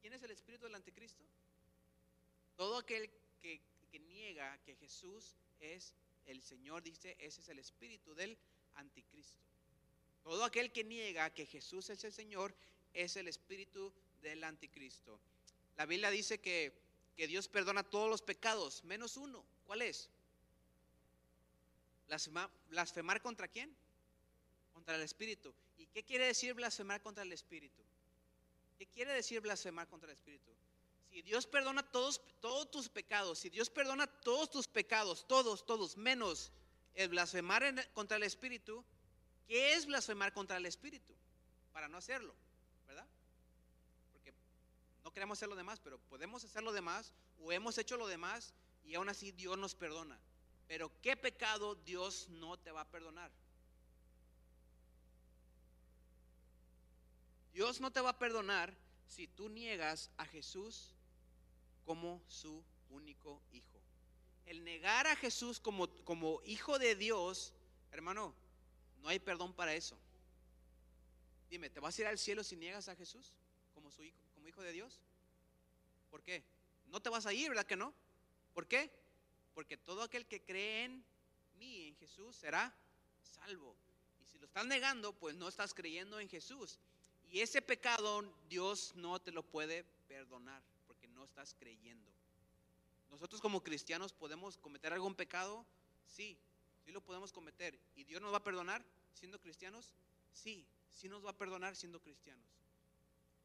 ¿Quién 0.00 0.12
es 0.12 0.22
el 0.22 0.30
espíritu 0.30 0.66
del 0.66 0.74
anticristo? 0.74 1.24
Todo 2.56 2.78
aquel 2.78 3.10
que, 3.40 3.60
niega 3.98 4.58
que 4.58 4.76
Jesús 4.76 5.36
es 5.58 5.94
el 6.26 6.42
Señor, 6.42 6.82
dice, 6.82 7.16
ese 7.18 7.40
es 7.40 7.48
el 7.48 7.58
espíritu 7.58 8.14
del 8.14 8.36
anticristo. 8.74 9.40
Todo 10.22 10.44
aquel 10.44 10.72
que 10.72 10.84
niega 10.84 11.30
que 11.30 11.46
Jesús 11.46 11.88
es 11.90 12.02
el 12.04 12.12
Señor 12.12 12.54
es 12.92 13.16
el 13.16 13.28
espíritu 13.28 13.92
del 14.22 14.42
anticristo. 14.42 15.20
La 15.76 15.86
Biblia 15.86 16.10
dice 16.10 16.40
que, 16.40 16.72
que 17.16 17.26
Dios 17.26 17.48
perdona 17.48 17.84
todos 17.84 18.10
los 18.10 18.22
pecados, 18.22 18.82
menos 18.84 19.16
uno. 19.16 19.44
¿Cuál 19.66 19.82
es? 19.82 20.10
Blasfemar, 22.08 22.50
¿Blasfemar 22.70 23.20
contra 23.22 23.46
quién? 23.46 23.74
Contra 24.72 24.96
el 24.96 25.02
espíritu. 25.02 25.54
¿Y 25.78 25.86
qué 25.86 26.02
quiere 26.02 26.26
decir 26.26 26.54
blasfemar 26.54 27.02
contra 27.02 27.22
el 27.22 27.32
espíritu? 27.32 27.82
¿Qué 28.78 28.86
quiere 28.86 29.12
decir 29.12 29.40
blasfemar 29.40 29.86
contra 29.88 30.10
el 30.10 30.16
espíritu? 30.16 30.55
Si 31.16 31.22
Dios 31.22 31.46
perdona 31.46 31.82
todos, 31.82 32.20
todos 32.42 32.70
tus 32.70 32.90
pecados, 32.90 33.38
si 33.38 33.48
Dios 33.48 33.70
perdona 33.70 34.06
todos 34.06 34.50
tus 34.50 34.68
pecados, 34.68 35.26
todos, 35.26 35.64
todos, 35.64 35.96
menos 35.96 36.52
el 36.92 37.08
blasfemar 37.08 37.90
contra 37.94 38.18
el 38.18 38.22
espíritu, 38.22 38.84
¿qué 39.48 39.72
es 39.72 39.86
blasfemar 39.86 40.34
contra 40.34 40.58
el 40.58 40.66
espíritu? 40.66 41.14
Para 41.72 41.88
no 41.88 41.96
hacerlo, 41.96 42.34
¿verdad? 42.86 43.06
Porque 44.12 44.34
no 45.04 45.10
queremos 45.10 45.38
hacer 45.38 45.48
lo 45.48 45.56
demás, 45.56 45.80
pero 45.82 45.98
podemos 46.00 46.44
hacer 46.44 46.62
lo 46.62 46.70
demás 46.70 47.14
o 47.40 47.50
hemos 47.50 47.78
hecho 47.78 47.96
lo 47.96 48.08
demás 48.08 48.52
y 48.84 48.94
aún 48.94 49.08
así 49.08 49.32
Dios 49.32 49.56
nos 49.56 49.74
perdona. 49.74 50.20
Pero 50.68 50.92
¿qué 51.00 51.16
pecado 51.16 51.76
Dios 51.76 52.28
no 52.28 52.58
te 52.58 52.72
va 52.72 52.82
a 52.82 52.90
perdonar? 52.90 53.30
Dios 57.54 57.80
no 57.80 57.90
te 57.90 58.02
va 58.02 58.10
a 58.10 58.18
perdonar 58.18 58.76
si 59.08 59.26
tú 59.26 59.48
niegas 59.48 60.10
a 60.18 60.26
Jesús 60.26 60.92
como 61.86 62.20
su 62.28 62.62
único 62.90 63.40
hijo. 63.52 63.80
El 64.44 64.64
negar 64.64 65.06
a 65.06 65.16
Jesús 65.16 65.58
como, 65.58 65.88
como 66.04 66.42
hijo 66.44 66.78
de 66.78 66.94
Dios, 66.96 67.54
hermano, 67.92 68.34
no 69.00 69.08
hay 69.08 69.18
perdón 69.18 69.54
para 69.54 69.74
eso. 69.74 69.96
Dime, 71.48 71.70
¿te 71.70 71.80
vas 71.80 71.96
a 71.96 72.02
ir 72.02 72.08
al 72.08 72.18
cielo 72.18 72.42
si 72.42 72.56
niegas 72.56 72.88
a 72.88 72.96
Jesús 72.96 73.32
como 73.72 73.90
su 73.90 74.02
hijo, 74.02 74.18
como 74.34 74.48
hijo 74.48 74.62
de 74.62 74.72
Dios? 74.72 75.00
¿Por 76.10 76.22
qué? 76.22 76.42
No 76.88 77.00
te 77.00 77.08
vas 77.08 77.24
a 77.24 77.32
ir, 77.32 77.48
¿verdad 77.48 77.66
que 77.66 77.76
no? 77.76 77.94
¿Por 78.52 78.66
qué? 78.66 78.90
Porque 79.54 79.76
todo 79.76 80.02
aquel 80.02 80.26
que 80.26 80.42
cree 80.42 80.84
en 80.84 81.04
mí, 81.56 81.88
en 81.88 81.96
Jesús, 81.96 82.36
será 82.36 82.74
salvo. 83.22 83.76
Y 84.20 84.26
si 84.26 84.38
lo 84.38 84.46
estás 84.46 84.66
negando, 84.66 85.12
pues 85.12 85.36
no 85.36 85.48
estás 85.48 85.72
creyendo 85.72 86.18
en 86.18 86.28
Jesús. 86.28 86.78
Y 87.30 87.40
ese 87.40 87.62
pecado 87.62 88.22
Dios 88.48 88.92
no 88.96 89.20
te 89.20 89.30
lo 89.30 89.44
puede 89.44 89.84
perdonar 90.08 90.62
no 91.16 91.24
estás 91.24 91.54
creyendo. 91.54 92.12
Nosotros 93.10 93.40
como 93.40 93.62
cristianos 93.62 94.12
podemos 94.12 94.58
cometer 94.58 94.92
algún 94.92 95.14
pecado, 95.14 95.66
sí, 96.06 96.38
sí 96.84 96.92
lo 96.92 97.00
podemos 97.00 97.32
cometer. 97.32 97.78
¿Y 97.94 98.04
Dios 98.04 98.20
nos 98.20 98.32
va 98.32 98.38
a 98.38 98.44
perdonar 98.44 98.84
siendo 99.14 99.40
cristianos? 99.40 99.94
Sí, 100.32 100.66
sí 100.92 101.08
nos 101.08 101.24
va 101.24 101.30
a 101.30 101.36
perdonar 101.36 101.74
siendo 101.74 102.00
cristianos. 102.00 102.46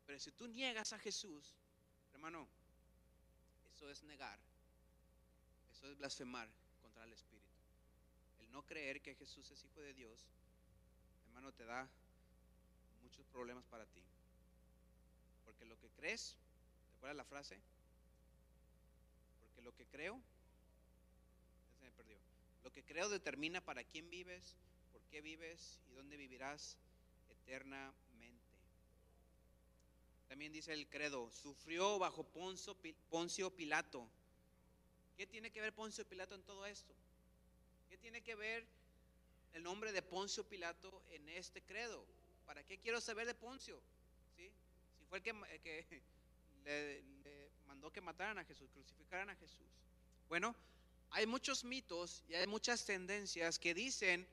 Pero 0.05 0.19
si 0.19 0.31
tú 0.31 0.47
niegas 0.47 0.93
a 0.93 0.99
Jesús, 0.99 1.55
hermano, 2.13 2.47
eso 3.73 3.89
es 3.89 4.03
negar, 4.03 4.37
eso 5.71 5.87
es 5.87 5.97
blasfemar 5.97 6.49
contra 6.81 7.05
el 7.05 7.13
Espíritu. 7.13 7.47
El 8.39 8.51
no 8.51 8.63
creer 8.65 9.01
que 9.01 9.15
Jesús 9.15 9.49
es 9.51 9.63
hijo 9.63 9.79
de 9.79 9.93
Dios, 9.93 10.27
hermano, 11.27 11.53
te 11.53 11.65
da 11.65 11.87
muchos 13.03 13.25
problemas 13.27 13.65
para 13.67 13.85
ti. 13.85 14.03
Porque 15.45 15.65
lo 15.65 15.79
que 15.79 15.89
crees 15.91 16.35
¿Cuál 17.01 17.13
es 17.13 17.17
la 17.17 17.25
frase? 17.25 17.59
Porque 19.39 19.61
lo 19.63 19.73
que 19.73 19.87
creo, 19.87 20.21
se 21.79 21.85
me 21.85 21.91
perdió. 21.91 22.15
Lo 22.63 22.71
que 22.71 22.83
creo 22.83 23.09
determina 23.09 23.59
para 23.59 23.83
quién 23.83 24.07
vives, 24.11 24.55
por 24.93 25.01
qué 25.09 25.19
vives 25.19 25.79
y 25.89 25.93
dónde 25.95 26.15
vivirás 26.15 26.77
eternamente. 27.31 28.45
También 30.29 30.53
dice 30.53 30.73
el 30.73 30.87
credo, 30.87 31.31
sufrió 31.31 31.97
bajo 31.97 32.23
Poncio 32.23 33.49
Pilato. 33.49 34.07
¿Qué 35.17 35.25
tiene 35.25 35.51
que 35.51 35.59
ver 35.59 35.73
Poncio 35.73 36.05
Pilato 36.05 36.35
en 36.35 36.43
todo 36.43 36.67
esto? 36.67 36.93
¿Qué 37.89 37.97
tiene 37.97 38.21
que 38.21 38.35
ver 38.35 38.63
el 39.53 39.63
nombre 39.63 39.91
de 39.91 40.03
Poncio 40.03 40.43
Pilato 40.47 41.01
en 41.09 41.27
este 41.29 41.63
credo? 41.63 42.05
¿Para 42.45 42.63
qué 42.63 42.77
quiero 42.77 43.01
saber 43.01 43.25
de 43.25 43.33
Poncio? 43.33 43.81
¿Sí? 44.37 44.51
Si 44.99 45.05
fue 45.05 45.17
el 45.17 45.23
que 45.23 46.01
le, 46.65 47.51
mandó 47.67 47.91
que 47.91 48.01
mataran 48.01 48.37
a 48.37 48.43
Jesús, 48.43 48.69
crucificaran 48.71 49.29
a 49.29 49.35
Jesús. 49.35 49.67
Bueno, 50.27 50.55
hay 51.11 51.25
muchos 51.25 51.63
mitos 51.63 52.23
y 52.27 52.35
hay 52.35 52.47
muchas 52.47 52.85
tendencias 52.85 53.59
que 53.59 53.73
dicen 53.73 54.27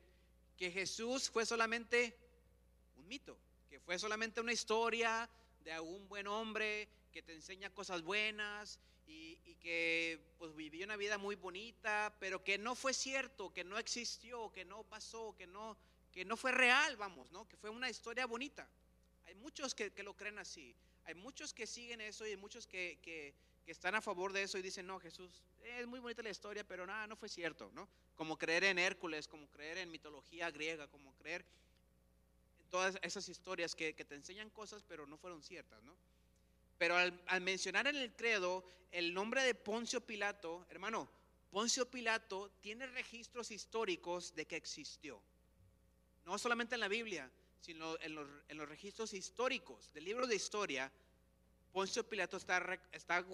que 0.57 0.71
Jesús 0.71 1.31
fue 1.31 1.47
solamente 1.47 2.17
un 2.97 3.07
mito, 3.09 3.39
que 3.71 3.81
fue 3.81 3.99
solamente 3.99 4.41
una 4.41 4.53
historia 4.53 5.29
de 5.65 5.73
algún 5.73 6.09
buen 6.09 6.27
hombre 6.27 6.89
que 7.13 7.23
te 7.23 7.33
enseña 7.33 7.71
cosas 7.71 8.03
buenas 8.03 8.79
y, 9.07 9.37
que 9.61 10.21
pues 10.39 10.55
vivió 10.55 10.85
una 10.85 10.97
vida 10.97 11.19
muy 11.19 11.35
bonita, 11.35 12.15
pero 12.21 12.45
que 12.45 12.59
no 12.59 12.77
fue 12.77 12.95
cierto, 12.95 13.53
que 13.53 13.65
no 13.65 13.77
existió, 13.77 14.53
que 14.53 14.65
no 14.65 14.85
pasó, 14.85 15.35
que 15.37 15.49
no, 15.49 15.77
que 16.13 16.25
no 16.25 16.37
fue 16.37 16.53
real, 16.53 16.97
vamos, 16.97 17.31
¿no? 17.33 17.49
Que 17.49 17.57
fue 17.57 17.69
una 17.69 17.91
historia 17.91 18.27
bonita. 18.27 18.69
Hay 19.27 19.35
muchos 19.35 19.75
que 19.75 20.03
lo 20.05 20.17
creen 20.17 20.39
así. 20.39 20.77
Hay 21.09 21.15
muchos 21.15 21.55
que 21.55 21.67
siguen 21.67 22.03
eso 22.03 22.27
y 22.27 22.31
hay 22.33 22.37
muchos 22.37 22.67
que, 22.67 22.99
que, 23.01 23.35
están 23.65 23.95
a 23.95 24.03
favor 24.03 24.31
de 24.35 24.43
eso 24.43 24.59
y 24.59 24.63
dicen, 24.63 24.87
no, 24.87 25.01
Jesús, 25.01 25.43
es 25.63 25.87
muy 25.87 26.01
bonita 26.01 26.23
la 26.23 26.29
historia, 26.29 26.65
pero 26.65 26.87
nada, 26.87 27.07
no 27.07 27.17
fue 27.17 27.31
cierto, 27.31 27.71
¿no? 27.75 27.89
Como 28.15 28.37
creer 28.37 28.65
en 28.65 28.79
Hércules, 28.79 29.27
como 29.27 29.47
creer 29.49 29.79
en 29.79 29.91
mitología 29.91 30.51
griega, 30.51 30.87
como 30.89 31.15
creer 31.15 31.47
en 32.61 32.69
todas 32.69 32.99
esas 33.01 33.27
historias 33.27 33.75
que, 33.75 33.95
que 33.95 34.05
te 34.05 34.17
enseñan 34.17 34.51
cosas, 34.51 34.83
pero 34.87 35.07
no 35.07 35.17
fueron 35.17 35.43
ciertas, 35.43 35.83
¿no? 35.83 35.95
Pero 36.77 36.97
al, 36.97 37.19
al, 37.27 37.41
mencionar 37.41 37.87
en 37.87 37.97
el 37.97 38.15
credo 38.15 38.65
el 38.91 39.15
nombre 39.15 39.43
de 39.43 39.55
Poncio 39.55 40.03
Pilato, 40.03 40.67
hermano, 40.69 41.09
Poncio 41.51 41.91
Pilato 41.91 42.51
tiene 42.61 42.87
registros 42.87 43.51
históricos 43.51 44.35
de 44.35 44.47
que 44.47 44.57
existió. 44.57 45.23
No 46.27 46.37
solamente 46.37 46.75
en 46.75 46.81
la 46.81 46.89
Biblia, 46.89 47.31
sino 47.61 47.99
en 48.01 48.15
los, 48.15 48.29
en 48.49 48.57
los 48.57 48.69
registros 48.69 49.13
históricos 49.15 49.93
del 49.93 50.05
libro 50.05 50.27
de 50.27 50.37
historia, 50.37 50.91
Poncio 51.73 52.09
Pilato 52.09 52.37
está, 52.37 52.81
está 52.93 53.25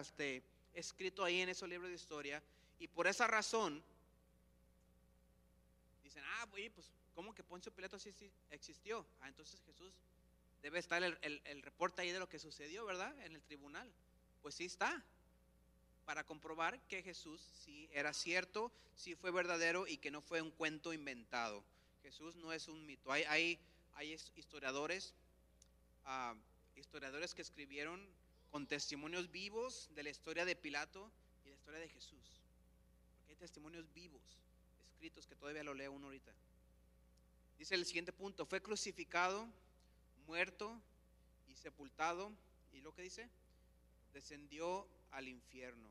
este, 0.00 0.42
escrito 0.74 1.24
ahí 1.24 1.40
en 1.40 1.48
esos 1.48 1.68
libros 1.68 1.88
de 1.88 1.96
historia, 1.96 2.42
y 2.78 2.88
por 2.88 3.06
esa 3.06 3.26
razón 3.26 3.82
dicen, 6.02 6.22
ah, 6.26 6.46
pues, 6.50 6.90
¿cómo 7.14 7.34
que 7.34 7.42
Poncio 7.42 7.72
Pilato 7.72 7.98
sí, 7.98 8.12
existió? 8.50 9.06
Ah, 9.20 9.28
entonces 9.28 9.60
Jesús 9.66 9.92
debe 10.62 10.78
estar 10.78 11.02
el, 11.02 11.18
el, 11.22 11.40
el, 11.44 11.62
reporte 11.62 12.02
ahí 12.02 12.10
de 12.10 12.18
lo 12.18 12.28
que 12.28 12.38
sucedió, 12.38 12.84
¿verdad? 12.84 13.14
En 13.24 13.34
el 13.34 13.42
tribunal. 13.42 13.90
Pues 14.42 14.54
sí 14.54 14.64
está, 14.64 15.04
para 16.04 16.24
comprobar 16.24 16.80
que 16.88 17.02
Jesús 17.02 17.40
sí 17.64 17.88
era 17.92 18.12
cierto, 18.12 18.72
sí 18.94 19.14
fue 19.14 19.30
verdadero 19.30 19.86
y 19.86 19.98
que 19.98 20.10
no 20.10 20.20
fue 20.20 20.42
un 20.42 20.50
cuento 20.50 20.92
inventado. 20.92 21.62
Jesús 22.02 22.36
no 22.36 22.52
es 22.52 22.68
un 22.68 22.84
mito. 22.86 23.12
Hay, 23.12 23.24
hay, 23.24 23.58
hay 23.94 24.12
historiadores, 24.36 25.14
uh, 26.06 26.36
historiadores 26.78 27.34
que 27.34 27.42
escribieron 27.42 28.06
con 28.50 28.66
testimonios 28.66 29.30
vivos 29.30 29.88
de 29.94 30.02
la 30.02 30.10
historia 30.10 30.44
de 30.44 30.56
Pilato 30.56 31.10
y 31.44 31.48
la 31.48 31.54
historia 31.54 31.80
de 31.80 31.88
Jesús. 31.88 32.42
Porque 33.16 33.32
hay 33.32 33.36
testimonios 33.36 33.92
vivos, 33.92 34.22
escritos, 34.92 35.26
que 35.26 35.36
todavía 35.36 35.62
lo 35.62 35.74
leo 35.74 35.92
uno 35.92 36.06
ahorita. 36.06 36.32
Dice 37.58 37.74
el 37.74 37.84
siguiente 37.84 38.12
punto, 38.12 38.46
fue 38.46 38.62
crucificado, 38.62 39.46
muerto 40.26 40.80
y 41.48 41.54
sepultado. 41.54 42.32
¿Y 42.72 42.80
lo 42.80 42.94
que 42.94 43.02
dice? 43.02 43.28
Descendió 44.12 44.88
al 45.10 45.28
infierno. 45.28 45.88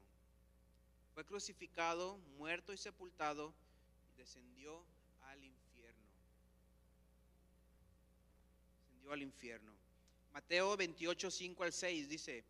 Fue 1.14 1.26
crucificado, 1.26 2.18
muerto 2.38 2.74
y 2.74 2.78
sepultado 2.78 3.54
y 4.14 4.18
descendió 4.18 4.84
al 5.24 5.44
infierno. 5.44 5.60
Al 9.14 9.22
infierno. 9.22 9.72
Mateo 10.34 10.78
28, 10.78 11.32
5 11.32 11.64
al 11.64 11.74
6 11.74 12.10
dice, 12.10 12.44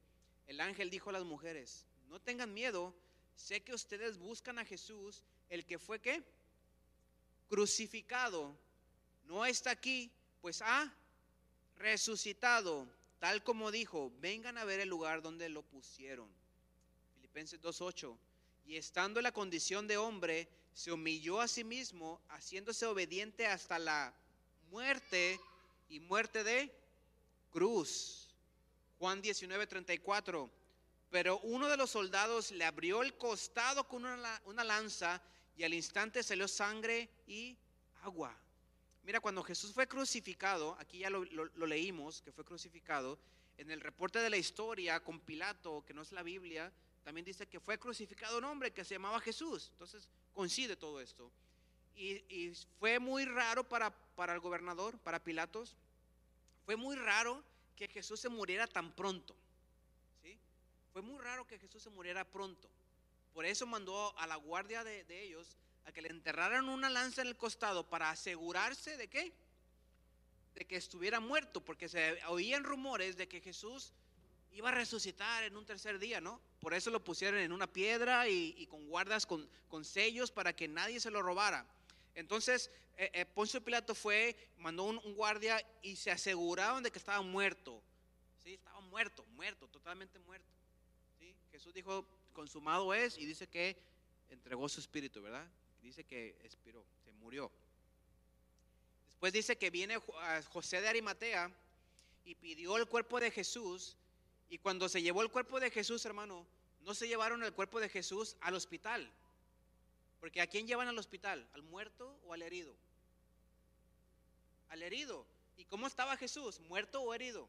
el 0.47 0.59
ángel 0.59 0.89
dijo 0.89 1.09
a 1.09 1.13
las 1.13 1.23
mujeres, 1.23 1.85
no 2.09 2.19
tengan 2.19 2.53
miedo, 2.53 2.93
sé 3.35 3.61
que 3.61 3.73
ustedes 3.73 4.17
buscan 4.17 4.59
a 4.59 4.65
Jesús, 4.65 5.23
el 5.49 5.65
que 5.65 5.79
fue 5.79 5.99
qué? 5.99 6.23
Crucificado. 7.47 8.55
No 9.25 9.45
está 9.45 9.71
aquí, 9.71 10.11
pues 10.41 10.61
ha 10.61 10.93
resucitado, 11.77 12.87
tal 13.19 13.43
como 13.43 13.71
dijo, 13.71 14.11
vengan 14.19 14.57
a 14.57 14.65
ver 14.65 14.79
el 14.79 14.89
lugar 14.89 15.21
donde 15.21 15.49
lo 15.49 15.61
pusieron. 15.61 16.27
Filipenses 17.15 17.61
2.8. 17.61 18.17
Y 18.65 18.75
estando 18.75 19.19
en 19.19 19.23
la 19.23 19.31
condición 19.31 19.87
de 19.87 19.97
hombre, 19.97 20.47
se 20.73 20.91
humilló 20.91 21.41
a 21.41 21.47
sí 21.47 21.63
mismo, 21.63 22.21
haciéndose 22.29 22.85
obediente 22.85 23.47
hasta 23.47 23.79
la 23.79 24.13
muerte 24.69 25.39
y 25.89 25.99
muerte 25.99 26.43
de 26.43 26.73
cruz. 27.51 28.29
Juan 28.97 29.21
19, 29.21 29.67
34. 29.67 30.49
Pero 31.09 31.39
uno 31.39 31.67
de 31.67 31.77
los 31.77 31.89
soldados 31.89 32.51
le 32.51 32.65
abrió 32.65 33.01
el 33.01 33.17
costado 33.17 33.87
con 33.87 34.05
una, 34.05 34.63
lanza 34.63 35.21
y 35.57 35.63
al 35.63 35.73
instante 35.73 36.21
salió 36.21 36.47
sangre 36.47 37.09
y 37.25 37.57
agua. 38.03 38.37
Mira, 39.03 39.19
cuando 39.19 39.43
Jesús 39.43 39.73
fue 39.73 39.87
crucificado, 39.87 40.75
aquí 40.79 40.99
ya 40.99 41.09
lo, 41.09 41.25
lo 41.25 41.65
leímos, 41.65 42.21
que 42.21 42.31
fue 42.31 42.45
crucificado, 42.45 43.17
en 43.57 43.71
el 43.71 43.81
reporte 43.81 44.19
de 44.19 44.29
la 44.29 44.37
historia 44.37 45.03
con 45.03 45.19
Pilato, 45.19 45.83
que 45.85 45.93
no 45.93 46.03
es 46.03 46.11
la 46.11 46.23
Biblia, 46.23 46.71
también 47.03 47.25
dice 47.25 47.47
que 47.47 47.59
fue 47.59 47.79
crucificado 47.79 48.37
un 48.37 48.43
hombre 48.45 48.71
que 48.71 48.85
se 48.85 48.95
llamaba 48.95 49.19
Jesús. 49.19 49.69
Entonces 49.71 50.07
coincide 50.31 50.75
todo 50.75 51.01
esto. 51.01 51.31
Y, 52.01 52.53
fue 52.79 52.97
muy 52.97 53.25
raro 53.25 53.67
para, 53.67 53.91
para 54.15 54.33
el 54.33 54.39
gobernador, 54.39 54.97
para 54.99 55.21
Pilatos, 55.21 55.75
fue 56.65 56.77
muy 56.77 56.95
raro 56.95 57.43
que 57.75 57.87
Jesús 57.87 58.19
se 58.19 58.29
muriera 58.29 58.67
tan 58.67 58.91
pronto. 58.93 59.35
¿sí? 60.21 60.39
Fue 60.93 61.01
muy 61.01 61.21
raro 61.21 61.45
que 61.45 61.59
Jesús 61.59 61.83
se 61.83 61.89
muriera 61.89 62.23
pronto. 62.23 62.69
Por 63.33 63.45
eso 63.45 63.67
mandó 63.67 64.17
a 64.17 64.27
la 64.27 64.37
guardia 64.37 64.83
de, 64.83 65.03
de 65.03 65.23
ellos 65.23 65.57
a 65.85 65.91
que 65.91 66.01
le 66.01 66.09
enterraran 66.09 66.69
una 66.69 66.89
lanza 66.89 67.21
en 67.21 67.27
el 67.27 67.35
costado 67.35 67.89
para 67.89 68.09
asegurarse 68.09 68.95
de 68.95 69.07
qué? 69.09 69.33
De 70.55 70.65
que 70.65 70.77
estuviera 70.77 71.19
muerto, 71.19 71.63
porque 71.63 71.89
se 71.89 72.23
oían 72.27 72.63
rumores 72.63 73.17
de 73.17 73.27
que 73.27 73.41
Jesús 73.41 73.93
iba 74.51 74.69
a 74.69 74.73
resucitar 74.73 75.43
en 75.43 75.55
un 75.55 75.65
tercer 75.65 75.99
día, 75.99 76.21
¿no? 76.21 76.41
Por 76.59 76.73
eso 76.73 76.89
lo 76.91 77.03
pusieron 77.03 77.39
en 77.39 77.51
una 77.51 77.67
piedra 77.67 78.27
y, 78.27 78.65
con 78.67 78.87
guardas, 78.87 79.25
con, 79.25 79.47
sellos 79.83 80.31
para 80.31 80.53
que 80.53 80.67
nadie 80.67 80.99
se 80.99 81.11
lo 81.11 81.21
robara. 81.21 81.65
Entonces, 82.15 82.69
eh, 82.97 83.09
eh, 83.13 83.25
Poncio 83.25 83.63
Pilato 83.63 83.95
fue, 83.95 84.35
mandó 84.57 84.83
un, 84.83 84.99
guardia 85.15 85.65
y 85.81 85.95
se 85.95 86.11
aseguraron 86.11 86.83
de 86.83 86.91
que 86.91 86.99
estaba 86.99 87.21
muerto. 87.21 87.81
Sí, 88.43 88.55
estaba 88.55 88.81
muerto, 88.81 89.25
muerto, 89.35 89.67
totalmente 89.67 90.19
muerto. 90.19 90.47
¿Sí? 91.17 91.35
Jesús 91.51 91.73
dijo, 91.73 92.05
consumado 92.33 92.93
es, 92.93 93.17
y 93.17 93.25
dice 93.25 93.47
que 93.47 93.77
entregó 94.29 94.67
su 94.69 94.79
espíritu, 94.79 95.21
¿verdad? 95.21 95.47
Dice 95.81 96.03
que 96.03 96.37
expiró, 96.43 96.85
se 97.03 97.11
murió. 97.13 97.51
Después 99.07 99.33
dice 99.33 99.57
que 99.57 99.69
viene 99.69 99.97
José 100.49 100.81
de 100.81 100.87
Arimatea 100.87 101.51
y 102.25 102.35
pidió 102.35 102.77
el 102.77 102.85
cuerpo 102.85 103.19
de 103.19 103.31
Jesús 103.31 103.97
y 104.49 104.57
cuando 104.57 104.89
se 104.89 105.01
llevó 105.01 105.21
el 105.21 105.29
cuerpo 105.29 105.59
de 105.59 105.69
Jesús, 105.69 106.05
hermano, 106.05 106.45
no 106.81 106.93
se 106.93 107.07
llevaron 107.07 107.43
el 107.43 107.53
cuerpo 107.53 107.79
de 107.79 107.89
Jesús 107.89 108.35
al 108.41 108.55
hospital. 108.55 109.11
Porque 110.19 110.41
¿a 110.41 110.47
quién 110.47 110.67
llevan 110.67 110.87
al 110.87 110.97
hospital? 110.97 111.47
¿Al 111.53 111.63
muerto 111.63 112.19
o 112.25 112.33
al 112.33 112.41
herido? 112.41 112.75
Al 114.69 114.83
herido. 114.83 115.25
¿Y 115.57 115.65
cómo 115.65 115.87
estaba 115.87 116.17
Jesús? 116.17 116.59
¿Muerto 116.61 117.01
o 117.01 117.13
herido? 117.13 117.47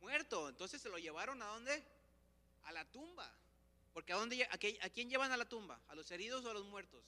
Muerto. 0.00 0.48
Entonces 0.48 0.80
se 0.80 0.88
lo 0.88 0.98
llevaron 0.98 1.42
a 1.42 1.46
dónde? 1.46 1.84
A 2.64 2.72
la 2.72 2.84
tumba. 2.84 3.32
Porque 3.92 4.12
¿a, 4.12 4.16
dónde, 4.16 4.44
a, 4.44 4.58
quién 4.90 5.10
llevan 5.10 5.32
a 5.32 5.36
la 5.36 5.48
tumba? 5.48 5.80
¿A 5.88 5.94
los 5.94 6.10
heridos 6.10 6.44
o 6.44 6.50
a 6.50 6.54
los 6.54 6.64
muertos? 6.64 7.04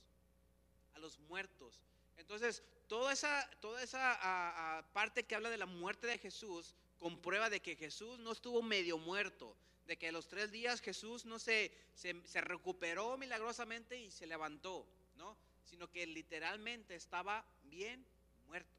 A 0.95 0.99
los 0.99 1.19
muertos. 1.21 1.81
Entonces, 2.17 2.63
toda 2.89 3.13
esa, 3.13 3.49
toda 3.61 3.83
esa 3.83 4.85
parte 4.93 5.25
que 5.25 5.35
habla 5.35 5.51
de 5.51 5.57
la 5.57 5.67
muerte 5.67 6.07
de 6.07 6.19
Jesús 6.19 6.75
comprueba 6.99 7.49
de 7.49 7.61
que 7.61 7.77
Jesús 7.77 8.19
no 8.19 8.33
estuvo 8.33 8.61
medio 8.61 8.99
muerto, 8.99 9.57
de 9.91 9.99
que 9.99 10.07
a 10.07 10.13
los 10.13 10.29
tres 10.29 10.53
días 10.53 10.81
Jesús 10.81 11.25
no 11.25 11.41
se, 11.41 11.73
se, 11.95 12.41
recuperó 12.43 13.19
milagrosamente 13.19 13.99
y 13.99 14.13
se 14.13 14.25
levantó, 14.25 14.87
¿no? 15.17 15.37
Sino 15.65 15.91
que 15.91 16.07
literalmente 16.07 16.95
estaba 16.95 17.45
bien 17.65 18.07
muerto, 18.47 18.71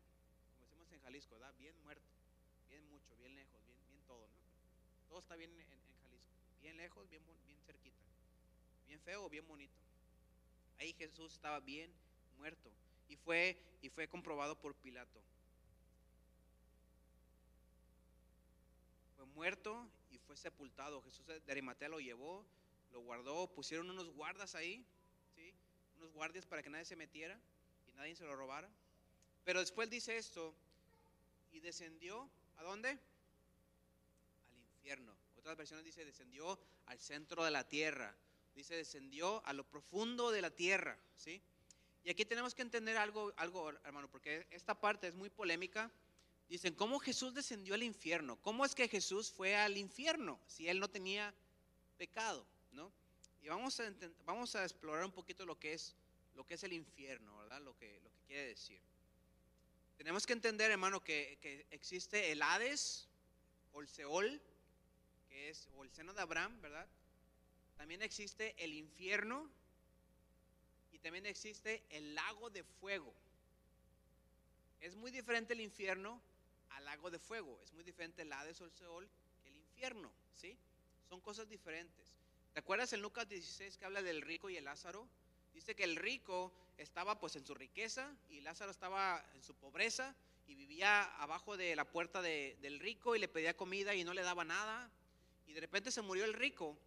como 0.47 0.62
decimos 0.62 0.89
en 0.93 1.02
Jalisco, 1.02 1.36
¿verdad? 1.36 1.54
Bien 1.60 1.76
muerto, 1.84 2.08
bien 2.69 2.89
mucho, 2.89 3.13
bien 3.17 3.36
lejos, 3.36 3.60
bien, 3.65 3.78
bien 3.89 4.02
todo, 4.08 4.26
¿no? 4.26 5.10
Todo 5.10 5.19
está 5.19 5.36
bien 5.36 5.52
en, 5.52 5.67
Jalisco, 6.02 6.32
bien 6.62 6.78
lejos, 6.78 7.10
bien, 7.10 7.21
bien 7.45 7.60
cerquita, 7.65 8.06
bien 8.88 9.02
feo, 9.02 9.30
bien 9.30 9.45
bonito. 9.45 9.76
Ahí 10.80 10.93
Jesús 10.93 11.34
estaba 11.34 11.60
bien 11.60 11.91
muerto 12.38 12.71
y 13.10 13.17
fue, 13.17 13.62
y 13.82 13.89
fue 13.89 14.08
comprobado 14.08 14.58
por 14.58 14.76
Pilato. 14.76 15.21
Muerto 19.32 19.89
y 20.10 20.17
fue 20.17 20.36
sepultado. 20.36 21.02
Jesús 21.02 21.26
de 21.26 21.52
Arimatea 21.52 21.89
lo 21.89 22.00
llevó, 22.00 22.46
lo 22.91 23.02
guardó, 23.02 23.48
pusieron 23.48 23.89
unos 23.89 24.10
guardas 24.10 24.56
ahí, 24.56 24.86
¿sí? 25.36 25.54
unos 25.98 26.12
guardias 26.12 26.46
para 26.46 26.62
que 26.62 26.70
nadie 26.70 26.86
se 26.86 26.96
metiera 26.96 27.39
y 27.88 27.94
nadie 27.94 28.15
se 28.15 28.24
lo 28.24 28.36
robara. 28.36 28.70
Pero 29.44 29.60
después 29.60 29.89
dice 29.89 30.17
esto, 30.17 30.54
y 31.52 31.60
descendió, 31.60 32.30
¿a 32.58 32.63
dónde? 32.63 32.89
Al 32.89 32.98
infierno. 34.76 35.15
Otras 35.38 35.58
versiones 35.58 35.86
dice, 35.86 36.06
descendió 36.06 36.60
al 36.86 37.00
centro 37.00 37.44
de 37.44 37.52
la 37.52 37.67
tierra. 37.67 38.15
Dice, 38.56 38.76
descendió 38.76 39.46
a 39.46 39.54
lo 39.54 39.63
profundo 39.63 40.32
de 40.32 40.41
la 40.41 40.52
tierra, 40.52 40.98
¿sí? 41.15 41.41
Y 42.04 42.10
aquí 42.10 42.26
tenemos 42.26 42.56
que 42.56 42.62
entender 42.62 42.98
algo, 42.98 43.34
algo, 43.38 43.70
hermano, 43.84 44.10
porque 44.10 44.48
esta 44.52 44.80
parte 44.80 45.08
es 45.08 45.13
muy 45.13 45.30
polémica 45.30 45.91
Dicen, 46.51 46.75
¿cómo 46.75 46.99
Jesús 46.99 47.33
descendió 47.33 47.75
al 47.75 47.81
infierno? 47.81 48.35
¿Cómo 48.41 48.65
es 48.65 48.75
que 48.75 48.89
Jesús 48.89 49.31
fue 49.31 49.55
al 49.55 49.77
infierno 49.77 50.37
si 50.47 50.67
él 50.67 50.81
no 50.81 50.89
tenía 50.89 51.33
pecado? 51.97 52.45
¿no? 52.73 52.91
Y 53.41 53.47
vamos 53.47 53.79
a, 53.79 53.89
vamos 54.25 54.53
a 54.57 54.63
explorar 54.63 55.05
un 55.05 55.13
poquito 55.13 55.45
lo 55.45 55.57
que 55.57 55.71
es, 55.71 55.95
lo 56.35 56.45
que 56.45 56.55
es 56.55 56.63
el 56.65 56.73
infierno, 56.73 57.37
¿verdad? 57.37 57.61
Lo 57.61 57.73
que, 57.77 58.01
lo 58.03 58.11
que 58.11 58.19
quiere 58.27 58.47
decir. 58.47 58.81
Tenemos 59.95 60.27
que 60.27 60.33
entender, 60.33 60.69
hermano, 60.71 61.01
que, 61.01 61.37
que 61.41 61.65
existe 61.71 62.33
el 62.33 62.41
Hades 62.41 63.07
o 63.71 63.79
el 63.79 63.87
Seol, 63.87 64.41
que 65.29 65.51
es, 65.51 65.69
o 65.77 65.85
el 65.85 65.91
seno 65.93 66.13
de 66.13 66.21
Abraham, 66.21 66.59
¿verdad? 66.59 66.85
También 67.77 68.01
existe 68.01 68.55
el 68.61 68.73
infierno 68.73 69.49
y 70.91 70.99
también 70.99 71.25
existe 71.27 71.81
el 71.91 72.13
lago 72.13 72.49
de 72.49 72.65
fuego. 72.65 73.13
Es 74.81 74.97
muy 74.97 75.11
diferente 75.11 75.53
el 75.53 75.61
infierno 75.61 76.21
al 76.71 76.86
lago 76.86 77.10
de 77.10 77.19
fuego. 77.19 77.60
Es 77.63 77.73
muy 77.73 77.84
diferente 77.84 78.21
el 78.21 78.31
Hades 78.31 78.60
o 78.62 78.65
el 78.65 78.71
Seol 78.71 79.10
que 79.41 79.49
el 79.49 79.55
infierno, 79.55 80.12
¿sí? 80.36 80.57
Son 81.07 81.21
cosas 81.21 81.47
diferentes. 81.49 82.13
¿Te 82.53 82.60
acuerdas 82.60 82.93
en 82.93 83.01
Lucas 83.01 83.27
16 83.27 83.77
que 83.77 83.86
habla 83.86 84.01
del 84.01 84.21
rico 84.21 84.49
y 84.49 84.57
el 84.57 84.65
Lázaro? 84.65 85.07
Dice 85.53 85.75
que 85.75 85.84
el 85.84 85.95
rico 85.95 86.51
estaba 86.77 87.19
pues 87.19 87.36
en 87.36 87.45
su 87.45 87.53
riqueza 87.53 88.13
y 88.29 88.41
Lázaro 88.41 88.71
estaba 88.71 89.23
en 89.34 89.43
su 89.43 89.53
pobreza 89.55 90.15
y 90.47 90.55
vivía 90.55 91.03
abajo 91.21 91.55
de 91.55 91.75
la 91.75 91.86
puerta 91.86 92.21
del 92.21 92.79
rico 92.79 93.15
y 93.15 93.19
le 93.19 93.27
pedía 93.27 93.55
comida 93.55 93.93
y 93.95 94.03
no 94.03 94.13
le 94.13 94.21
daba 94.21 94.43
nada. 94.43 94.89
Y 95.47 95.53
de 95.53 95.62
repente 95.62 95.91
se 95.91 96.01
murió 96.01 96.25
el 96.25 96.34
rico, 96.34 96.77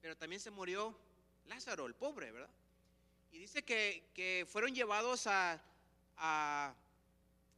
pero 0.00 0.16
también 0.16 0.40
se 0.40 0.50
murió 0.50 0.96
Lázaro, 1.46 1.86
el 1.86 1.94
pobre, 1.94 2.30
¿verdad? 2.30 2.50
Y 3.32 3.38
dice 3.38 3.62
que, 3.64 4.46
fueron 4.50 4.74
llevados 4.74 5.26
a 5.26 6.74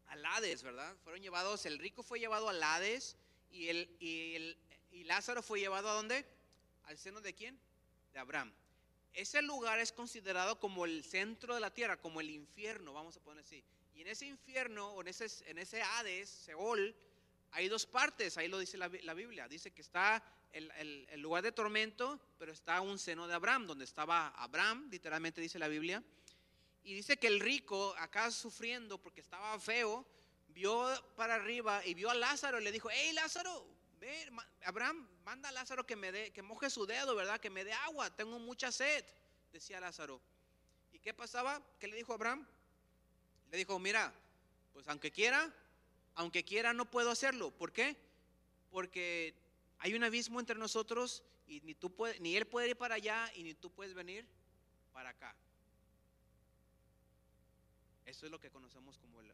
al 0.09 0.25
Hades, 0.25 0.62
¿verdad? 0.62 0.95
Fueron 1.03 1.23
llevados, 1.23 1.67
el 1.67 1.79
rico 1.79 2.03
fue 2.03 2.19
llevado 2.21 2.49
al 2.49 2.62
Hades 2.62 3.17
y, 3.51 3.69
el, 3.69 3.88
y, 4.01 5.05
Lázaro 5.05 5.43
fue 5.43 5.61
llevado 5.61 5.88
a 5.88 5.95
dónde? 5.95 6.25
¿Al 6.85 6.99
seno 6.99 7.21
de 7.21 7.35
quién? 7.35 7.59
De 8.12 8.19
Abraham. 8.19 8.53
Ese 9.12 9.43
lugar 9.43 9.79
es 9.79 9.93
considerado 9.93 10.59
como 10.59 10.85
el 10.85 11.05
centro 11.05 11.55
de 11.55 11.61
la 11.61 11.73
tierra, 11.73 12.01
como 12.01 12.21
el 12.21 12.31
infierno, 12.31 12.93
vamos 12.93 13.17
a 13.17 13.21
poner 13.21 13.45
así. 13.45 13.62
Y 13.95 14.01
en 14.03 14.09
ese 14.09 14.27
infierno, 14.27 14.88
o 14.88 15.03
en 15.03 15.09
ese, 15.09 15.27
en 15.49 15.59
ese 15.59 15.83
Hades, 15.83 16.29
Seol, 16.29 16.95
hay 17.53 17.69
dos 17.69 17.87
partes, 17.87 18.37
ahí 18.37 18.49
lo 18.49 18.59
dice 18.59 18.77
la, 18.77 18.90
la 19.03 19.14
Biblia. 19.14 19.47
Dice 19.47 19.71
que 19.71 19.83
está 19.83 20.23
el, 20.53 20.71
el, 20.73 21.07
el, 21.11 21.21
lugar 21.21 21.45
de 21.45 21.53
tormento, 21.53 22.21
pero 22.38 22.51
está 22.51 22.81
un 22.81 22.99
seno 22.99 23.29
de 23.29 23.35
Abraham, 23.35 23.67
donde 23.67 23.85
estaba 23.85 24.29
Abraham, 24.31 24.88
literalmente 24.90 25.40
dice 25.40 25.61
la 25.61 25.69
Biblia. 25.69 26.03
Y 26.85 26.94
dice 26.94 27.16
que 27.16 27.27
el 27.27 27.40
rico, 27.40 27.94
acá 27.99 28.31
sufriendo 28.31 28.99
porque 28.99 29.23
estaba 29.23 29.59
feo, 29.59 30.07
vio 30.49 30.87
para 31.16 31.35
arriba 31.35 31.85
y 31.85 31.94
vio 31.94 32.11
a 32.11 32.14
Lázaro 32.14 32.61
y 32.61 32.64
le 32.64 32.70
dijo, 32.70 32.88
hey 32.90 33.12
Lázaro, 33.14 33.66
ve, 33.99 34.31
Abraham, 34.64 35.09
manda 35.25 35.49
a 35.49 35.53
Lázaro 35.53 35.87
que 35.87 35.97
me 35.97 36.12
dé, 36.12 36.31
que 36.33 36.42
moje 36.42 36.68
su 36.68 36.87
dedo, 36.87 37.14
¿verdad? 37.14 37.40
Que 37.40 37.51
me 37.51 37.64
dé 37.64 37.73
agua, 37.73 38.14
tengo 38.14 38.38
mucha 38.38 38.70
sed, 38.70 39.05
decía 39.51 39.81
Lázaro. 39.81 40.20
¿Y 40.92 40.99
qué 40.99 41.14
pasaba? 41.14 41.62
¿Qué 41.81 41.88
le 41.88 41.97
dijo 41.97 42.12
Abraham? 42.12 42.47
Le 43.51 43.57
dijo, 43.59 43.79
mira, 43.79 44.12
pues 44.73 44.87
aunque 44.88 45.11
quiera, 45.11 45.53
aunque 46.14 46.44
quiera 46.44 46.73
no 46.73 46.90
puedo 46.90 47.11
hacerlo. 47.11 47.51
¿Por 47.51 47.73
qué? 47.73 47.97
Porque 48.70 49.35
hay 49.79 49.94
un 49.94 50.05
abismo 50.05 50.38
entre 50.38 50.59
nosotros 50.59 51.23
y 51.47 51.61
ni, 51.62 51.75
tú 51.75 51.94
puedes, 51.94 52.20
ni 52.20 52.37
él 52.37 52.47
puede 52.47 52.68
ir 52.68 52.77
para 52.77 52.97
allá 52.97 53.31
y 53.35 53.42
ni 53.42 53.55
tú 53.55 53.70
puedes 53.70 53.94
venir 53.94 54.27
para 54.92 55.11
acá. 55.11 55.35
Es 58.25 58.31
lo 58.31 58.41
que 58.41 58.51
conocemos 58.51 58.97
como 58.97 59.21
el, 59.21 59.31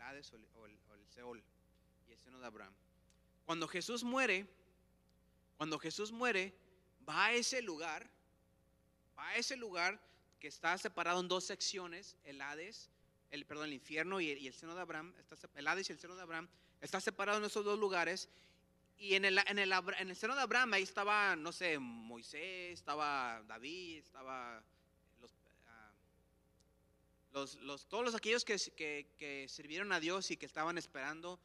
Hades 0.00 0.32
o 0.32 0.66
el, 0.66 0.78
Seol 1.08 1.42
y 2.08 2.12
el 2.12 2.18
seno 2.20 2.38
de 2.38 2.46
Abraham. 2.46 2.72
Cuando 3.44 3.66
Jesús 3.66 4.04
muere, 4.04 4.46
cuando 5.56 5.80
Jesús 5.80 6.12
muere, 6.12 6.54
va 7.08 7.26
a 7.26 7.32
ese 7.32 7.60
lugar, 7.60 8.08
va 9.18 9.30
a 9.30 9.34
ese 9.34 9.56
lugar 9.56 10.00
que 10.38 10.46
está 10.46 10.78
separado 10.78 11.18
en 11.18 11.26
dos 11.26 11.42
secciones, 11.42 12.16
el 12.22 12.40
Hades, 12.40 12.88
el, 13.32 13.44
perdón, 13.46 13.66
el 13.66 13.74
infierno 13.74 14.20
y 14.20 14.30
el, 14.30 14.54
seno 14.54 14.76
de 14.76 14.80
Abraham, 14.80 15.12
está, 15.18 15.36
el 15.56 15.66
Hades 15.66 15.88
y 15.90 15.92
el 15.92 15.98
seno 15.98 16.14
de 16.14 16.22
Abraham, 16.22 16.48
está 16.80 17.00
separado 17.00 17.38
en 17.38 17.44
esos 17.44 17.64
dos 17.64 17.80
lugares. 17.80 18.28
Y 18.96 19.16
en 19.16 19.24
el, 19.24 19.38
en, 19.38 19.58
el, 19.58 19.72
en 19.72 20.10
el 20.10 20.16
seno 20.16 20.36
de 20.36 20.42
Abraham 20.42 20.74
ahí 20.74 20.84
estaba, 20.84 21.34
no 21.34 21.50
sé, 21.50 21.80
Moisés, 21.80 22.74
estaba 22.78 23.42
David, 23.48 23.98
estaba 23.98 24.62
los, 27.32 27.56
los, 27.56 27.86
todos 27.86 28.04
los 28.04 28.14
aquellos 28.14 28.44
que, 28.44 28.56
que, 28.76 29.06
que, 29.16 29.46
sirvieron 29.48 29.92
a 29.92 30.00
Dios 30.00 30.30
y 30.30 30.36
que 30.36 30.46
estaban 30.46 30.78
esperando 30.78 31.38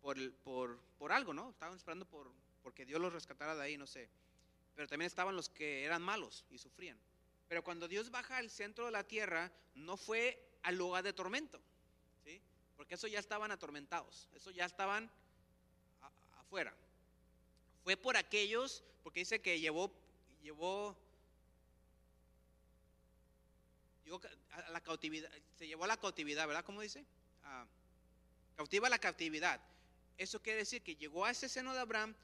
por, 0.00 0.32
por, 0.38 0.78
por 0.98 1.12
algo, 1.12 1.32
¿no? 1.32 1.50
Estaban 1.50 1.76
esperando 1.76 2.04
por, 2.06 2.30
porque 2.62 2.84
Dios 2.84 3.00
los 3.00 3.12
rescatara 3.12 3.54
de 3.54 3.62
ahí, 3.62 3.76
no 3.76 3.86
sé. 3.86 4.08
Pero 4.74 4.88
también 4.88 5.06
estaban 5.06 5.36
los 5.36 5.48
que 5.48 5.84
eran 5.84 6.02
malos 6.02 6.44
y 6.50 6.58
sufrían. 6.58 6.98
Pero 7.48 7.64
cuando 7.64 7.88
Dios 7.88 8.10
baja 8.10 8.36
al 8.36 8.50
centro 8.50 8.86
de 8.86 8.92
la 8.92 9.04
tierra, 9.04 9.50
no 9.74 9.96
fue 9.96 10.40
al 10.62 10.76
lugar 10.76 11.02
de 11.02 11.12
tormento, 11.12 11.60
¿sí? 12.24 12.40
Porque 12.76 12.94
eso 12.94 13.06
ya 13.06 13.18
estaban 13.18 13.50
atormentados, 13.50 14.28
eso 14.34 14.50
ya 14.50 14.64
estaban 14.64 15.10
afuera. 16.38 16.74
Fue 17.82 17.96
por 17.96 18.16
aquellos, 18.16 18.84
porque 19.02 19.20
dice 19.20 19.40
que 19.40 19.60
llevó, 19.60 19.92
llevó, 20.42 20.96
llevó 24.08 24.20
a 24.50 24.70
la 24.70 24.80
cautividad, 24.80 25.30
se 25.58 25.66
llevó 25.66 25.84
a 25.84 25.86
la 25.86 25.96
cautividad, 25.96 26.46
¿verdad? 26.46 26.64
¿Cómo 26.64 26.80
dice? 26.80 27.04
Ah, 27.44 27.66
cautiva 28.56 28.88
la 28.88 28.98
cautividad. 28.98 29.60
Eso 30.16 30.40
quiere 30.40 30.60
decir 30.60 30.82
que 30.82 30.96
llegó 30.96 31.24
a 31.24 31.30
ese 31.30 31.48
seno 31.48 31.74
de 31.74 31.80
Abraham, 31.80 32.14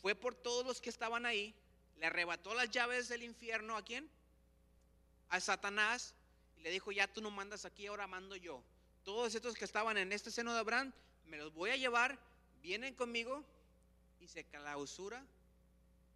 fue 0.00 0.14
por 0.14 0.34
todos 0.34 0.64
los 0.66 0.80
que 0.80 0.90
estaban 0.90 1.26
ahí, 1.26 1.54
le 1.98 2.06
arrebató 2.06 2.54
las 2.54 2.70
llaves 2.70 3.08
del 3.08 3.22
infierno 3.22 3.76
a 3.76 3.84
quién? 3.84 4.08
A 5.30 5.40
Satanás 5.40 6.14
y 6.56 6.60
le 6.62 6.70
dijo, 6.70 6.92
ya 6.92 7.08
tú 7.08 7.20
no 7.20 7.30
mandas 7.30 7.64
aquí, 7.64 7.86
ahora 7.86 8.06
mando 8.06 8.36
yo. 8.36 8.62
Todos 9.02 9.34
estos 9.34 9.54
que 9.54 9.64
estaban 9.64 9.96
en 9.96 10.12
este 10.12 10.30
seno 10.30 10.52
de 10.52 10.60
Abraham, 10.60 10.92
me 11.26 11.38
los 11.38 11.52
voy 11.54 11.70
a 11.70 11.76
llevar, 11.76 12.18
vienen 12.62 12.94
conmigo 12.94 13.44
y 14.20 14.28
se 14.28 14.44
clausura 14.44 15.24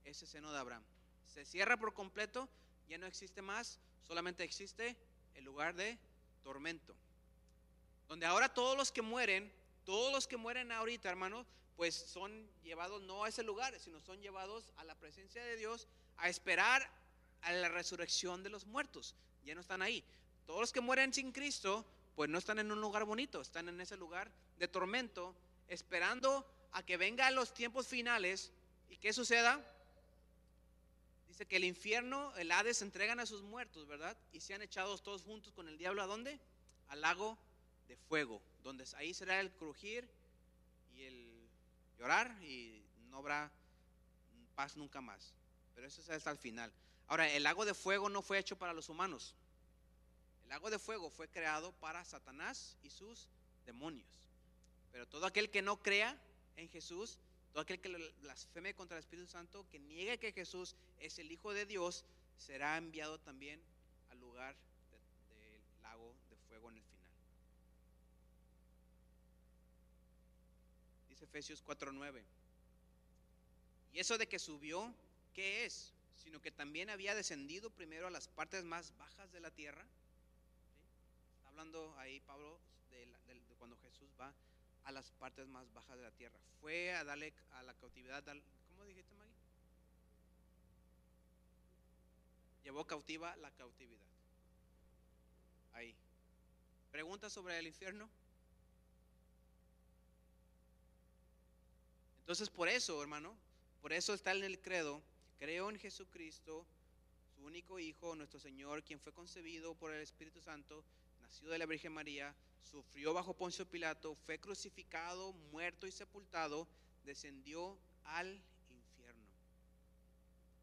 ese 0.04 0.26
seno 0.26 0.52
de 0.52 0.58
Abraham. 0.58 0.82
Se 1.26 1.44
cierra 1.44 1.76
por 1.76 1.94
completo, 1.94 2.48
ya 2.88 2.98
no 2.98 3.06
existe 3.06 3.42
más, 3.42 3.78
solamente 4.06 4.44
existe 4.44 4.96
el 5.34 5.44
lugar 5.44 5.74
de 5.74 5.98
tormento. 6.42 6.94
Donde 8.08 8.26
ahora 8.26 8.48
todos 8.48 8.76
los 8.76 8.92
que 8.92 9.02
mueren, 9.02 9.50
todos 9.84 10.12
los 10.12 10.26
que 10.26 10.36
mueren 10.36 10.72
ahorita, 10.72 11.08
hermanos, 11.08 11.46
pues 11.76 11.94
son 11.94 12.48
llevados 12.62 13.02
no 13.02 13.24
a 13.24 13.28
ese 13.28 13.42
lugar, 13.42 13.78
sino 13.80 14.00
son 14.00 14.20
llevados 14.20 14.70
a 14.76 14.84
la 14.84 14.94
presencia 14.94 15.42
de 15.42 15.56
Dios 15.56 15.88
a 16.16 16.28
esperar 16.28 16.88
a 17.42 17.52
la 17.52 17.68
resurrección 17.68 18.42
de 18.42 18.50
los 18.50 18.66
muertos. 18.66 19.14
Ya 19.44 19.54
no 19.54 19.60
están 19.60 19.82
ahí. 19.82 20.04
Todos 20.46 20.60
los 20.60 20.72
que 20.72 20.80
mueren 20.80 21.12
sin 21.12 21.32
Cristo, 21.32 21.84
pues 22.14 22.30
no 22.30 22.38
están 22.38 22.58
en 22.58 22.70
un 22.70 22.80
lugar 22.80 23.04
bonito, 23.04 23.40
están 23.40 23.68
en 23.68 23.80
ese 23.80 23.96
lugar 23.96 24.30
de 24.58 24.68
tormento, 24.68 25.34
esperando 25.68 26.46
a 26.72 26.82
que 26.82 26.96
vengan 26.96 27.34
los 27.34 27.52
tiempos 27.52 27.88
finales 27.88 28.52
y 28.88 28.96
qué 28.96 29.12
suceda. 29.12 29.60
Dice 31.34 31.46
que 31.46 31.56
el 31.56 31.64
infierno, 31.64 32.32
el 32.36 32.52
Hades, 32.52 32.80
entregan 32.80 33.18
a 33.18 33.26
sus 33.26 33.42
muertos, 33.42 33.88
¿verdad? 33.88 34.16
Y 34.32 34.38
sean 34.38 34.62
echados 34.62 35.02
todos 35.02 35.22
juntos 35.22 35.52
con 35.52 35.66
el 35.66 35.76
diablo 35.76 36.00
a 36.00 36.06
dónde? 36.06 36.38
Al 36.90 37.00
lago 37.00 37.36
de 37.88 37.96
fuego, 37.96 38.40
donde 38.62 38.84
ahí 38.94 39.12
será 39.12 39.40
el 39.40 39.50
crujir 39.50 40.08
y 40.94 41.02
el 41.02 41.48
llorar 41.98 42.40
y 42.40 42.84
no 43.10 43.16
habrá 43.16 43.50
paz 44.54 44.76
nunca 44.76 45.00
más. 45.00 45.34
Pero 45.74 45.88
eso 45.88 46.02
es 46.02 46.08
hasta 46.08 46.30
el 46.30 46.38
final. 46.38 46.72
Ahora, 47.08 47.28
el 47.28 47.42
lago 47.42 47.64
de 47.64 47.74
fuego 47.74 48.08
no 48.08 48.22
fue 48.22 48.38
hecho 48.38 48.54
para 48.54 48.72
los 48.72 48.88
humanos. 48.88 49.34
El 50.44 50.50
lago 50.50 50.70
de 50.70 50.78
fuego 50.78 51.10
fue 51.10 51.26
creado 51.26 51.72
para 51.80 52.04
Satanás 52.04 52.76
y 52.84 52.90
sus 52.90 53.26
demonios. 53.66 54.06
Pero 54.92 55.08
todo 55.08 55.26
aquel 55.26 55.50
que 55.50 55.62
no 55.62 55.82
crea 55.82 56.16
en 56.54 56.68
Jesús, 56.68 57.18
todo 57.54 57.62
aquel 57.62 57.78
que 57.78 58.12
blasfeme 58.20 58.74
contra 58.74 58.96
el 58.96 59.04
Espíritu 59.04 59.28
Santo, 59.28 59.64
que 59.70 59.78
niegue 59.78 60.18
que 60.18 60.32
Jesús 60.32 60.74
es 60.98 61.20
el 61.20 61.30
Hijo 61.30 61.52
de 61.52 61.64
Dios, 61.64 62.04
será 62.36 62.76
enviado 62.76 63.20
también 63.20 63.62
al 64.10 64.18
lugar 64.18 64.56
del 65.28 65.62
lago 65.80 66.16
de 66.30 66.36
fuego 66.48 66.68
en 66.70 66.78
el 66.78 66.82
final. 66.82 67.12
Dice 71.10 71.24
Efesios 71.26 71.62
4:9. 71.62 72.24
Y 73.92 74.00
eso 74.00 74.18
de 74.18 74.26
que 74.26 74.40
subió, 74.40 74.92
¿qué 75.32 75.64
es? 75.64 75.92
Sino 76.16 76.40
que 76.40 76.50
también 76.50 76.90
había 76.90 77.14
descendido 77.14 77.70
primero 77.70 78.08
a 78.08 78.10
las 78.10 78.26
partes 78.26 78.64
más 78.64 78.92
bajas 78.98 79.30
de 79.30 79.38
la 79.38 79.52
tierra. 79.52 79.86
Está 81.36 81.50
hablando 81.50 81.96
ahí 81.98 82.18
Pablo 82.18 82.58
de, 82.90 83.06
de 83.06 83.54
cuando 83.60 83.76
Jesús 83.76 84.10
va 84.20 84.34
a 84.84 84.92
las 84.92 85.10
partes 85.12 85.46
más 85.48 85.72
bajas 85.72 85.96
de 85.96 86.02
la 86.02 86.10
tierra. 86.10 86.38
Fue 86.60 86.92
a 86.94 87.04
darle 87.04 87.32
a 87.52 87.62
la 87.62 87.74
cautividad, 87.74 88.22
¿cómo 88.68 88.84
dijiste 88.84 89.14
Maggie? 89.14 89.34
Llevó 92.62 92.86
cautiva 92.86 93.34
la 93.36 93.50
cautividad. 93.52 94.06
Ahí. 95.72 95.94
¿Preguntas 96.90 97.32
sobre 97.32 97.58
el 97.58 97.66
infierno? 97.66 98.08
Entonces 102.20 102.48
por 102.48 102.68
eso, 102.68 103.02
hermano, 103.02 103.36
por 103.82 103.92
eso 103.92 104.14
está 104.14 104.32
en 104.32 104.44
el 104.44 104.58
credo, 104.60 105.02
creo 105.38 105.68
en 105.68 105.78
Jesucristo, 105.78 106.64
su 107.34 107.42
único 107.42 107.78
Hijo, 107.78 108.16
nuestro 108.16 108.40
Señor, 108.40 108.82
quien 108.82 108.98
fue 108.98 109.12
concebido 109.12 109.74
por 109.74 109.92
el 109.92 110.00
Espíritu 110.00 110.40
Santo, 110.40 110.82
nacido 111.20 111.50
de 111.50 111.58
la 111.58 111.66
Virgen 111.66 111.92
María, 111.92 112.34
sufrió 112.64 113.14
bajo 113.14 113.34
Poncio 113.34 113.66
Pilato, 113.66 114.14
fue 114.26 114.38
crucificado, 114.38 115.32
muerto 115.52 115.86
y 115.86 115.92
sepultado, 115.92 116.66
descendió 117.04 117.78
al 118.04 118.42
infierno. 118.70 119.28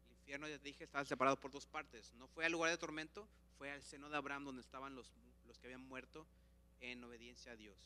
El 0.06 0.12
infierno, 0.18 0.48
ya 0.48 0.58
dije, 0.58 0.84
estaba 0.84 1.04
separado 1.04 1.38
por 1.38 1.50
dos 1.50 1.66
partes. 1.66 2.12
No 2.14 2.28
fue 2.28 2.44
al 2.44 2.52
lugar 2.52 2.70
de 2.70 2.78
tormento, 2.78 3.28
fue 3.58 3.70
al 3.70 3.82
seno 3.82 4.08
de 4.08 4.16
Abraham 4.16 4.44
donde 4.44 4.60
estaban 4.60 4.94
los, 4.94 5.10
los 5.46 5.58
que 5.58 5.66
habían 5.68 5.86
muerto 5.88 6.26
en 6.80 7.02
obediencia 7.04 7.52
a 7.52 7.56
Dios. 7.56 7.76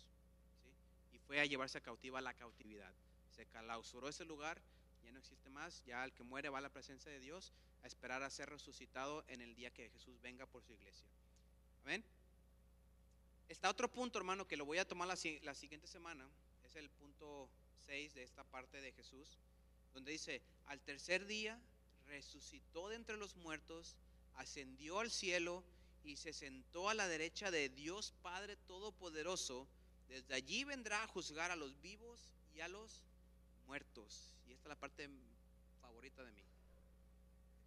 Y 1.13 1.19
fue 1.19 1.41
a 1.41 1.47
llevarse 1.47 1.79
a 1.79 1.83
cautiva 1.83 2.21
la 2.21 2.35
cautividad. 2.35 2.93
Se 3.31 3.47
clausuró 3.47 4.09
ese 4.09 4.25
lugar, 4.25 4.61
ya 5.05 5.13
no 5.13 5.19
existe 5.19 5.51
más, 5.51 5.85
ya 5.85 6.05
el 6.05 6.13
que 6.13 6.25
muere 6.25 6.49
va 6.49 6.59
a 6.59 6.63
la 6.63 6.73
presencia 6.73 7.13
de 7.13 7.21
Dios 7.21 7.53
a 7.83 7.87
esperar 7.87 8.23
a 8.23 8.31
ser 8.31 8.49
resucitado 8.49 9.25
en 9.29 9.41
el 9.41 9.55
día 9.55 9.71
que 9.71 9.89
Jesús 9.91 10.21
venga 10.21 10.47
por 10.47 10.63
su 10.63 10.73
iglesia. 10.73 11.07
Amén. 11.83 12.03
Está 13.49 13.71
otro 13.71 13.89
punto, 13.89 14.19
hermano, 14.19 14.47
que 14.47 14.57
lo 14.57 14.65
voy 14.65 14.79
a 14.79 14.89
tomar 14.89 15.07
la, 15.07 15.17
siguiente 15.17 15.87
semana. 15.87 16.29
Es 16.65 16.75
el 16.75 16.91
punto 16.91 17.49
6 17.87 18.15
de 18.15 18.25
esta 18.25 18.43
parte 18.43 18.81
de 18.81 18.93
Jesús, 18.93 19.39
donde 19.95 20.13
dice, 20.13 20.43
al 20.67 20.81
tercer 20.81 21.27
día 21.27 21.61
resucitó 22.07 22.89
de 22.89 22.97
entre 22.97 23.17
los 23.17 23.37
muertos, 23.37 23.97
ascendió 24.35 24.99
al 24.99 25.11
cielo 25.11 25.63
y 26.03 26.17
se 26.17 26.33
sentó 26.33 26.89
a 26.89 26.95
la 26.95 27.07
derecha 27.07 27.51
de 27.51 27.69
Dios 27.69 28.13
Padre 28.23 28.57
Todopoderoso. 28.67 29.69
Desde 30.09 30.35
allí 30.35 30.65
vendrá 30.65 31.05
a 31.05 31.09
juzgar 31.09 31.51
a 31.51 31.57
los 31.57 31.81
vivos 31.81 32.33
y 32.55 32.61
a 32.61 32.69
los 32.69 33.03
muertos. 33.67 34.35
Y 34.49 34.53
esta 34.53 34.65
es 34.65 34.69
la 34.69 34.81
parte 34.81 35.09
favorita 35.81 36.25
de 36.25 36.33
mí, 36.33 36.43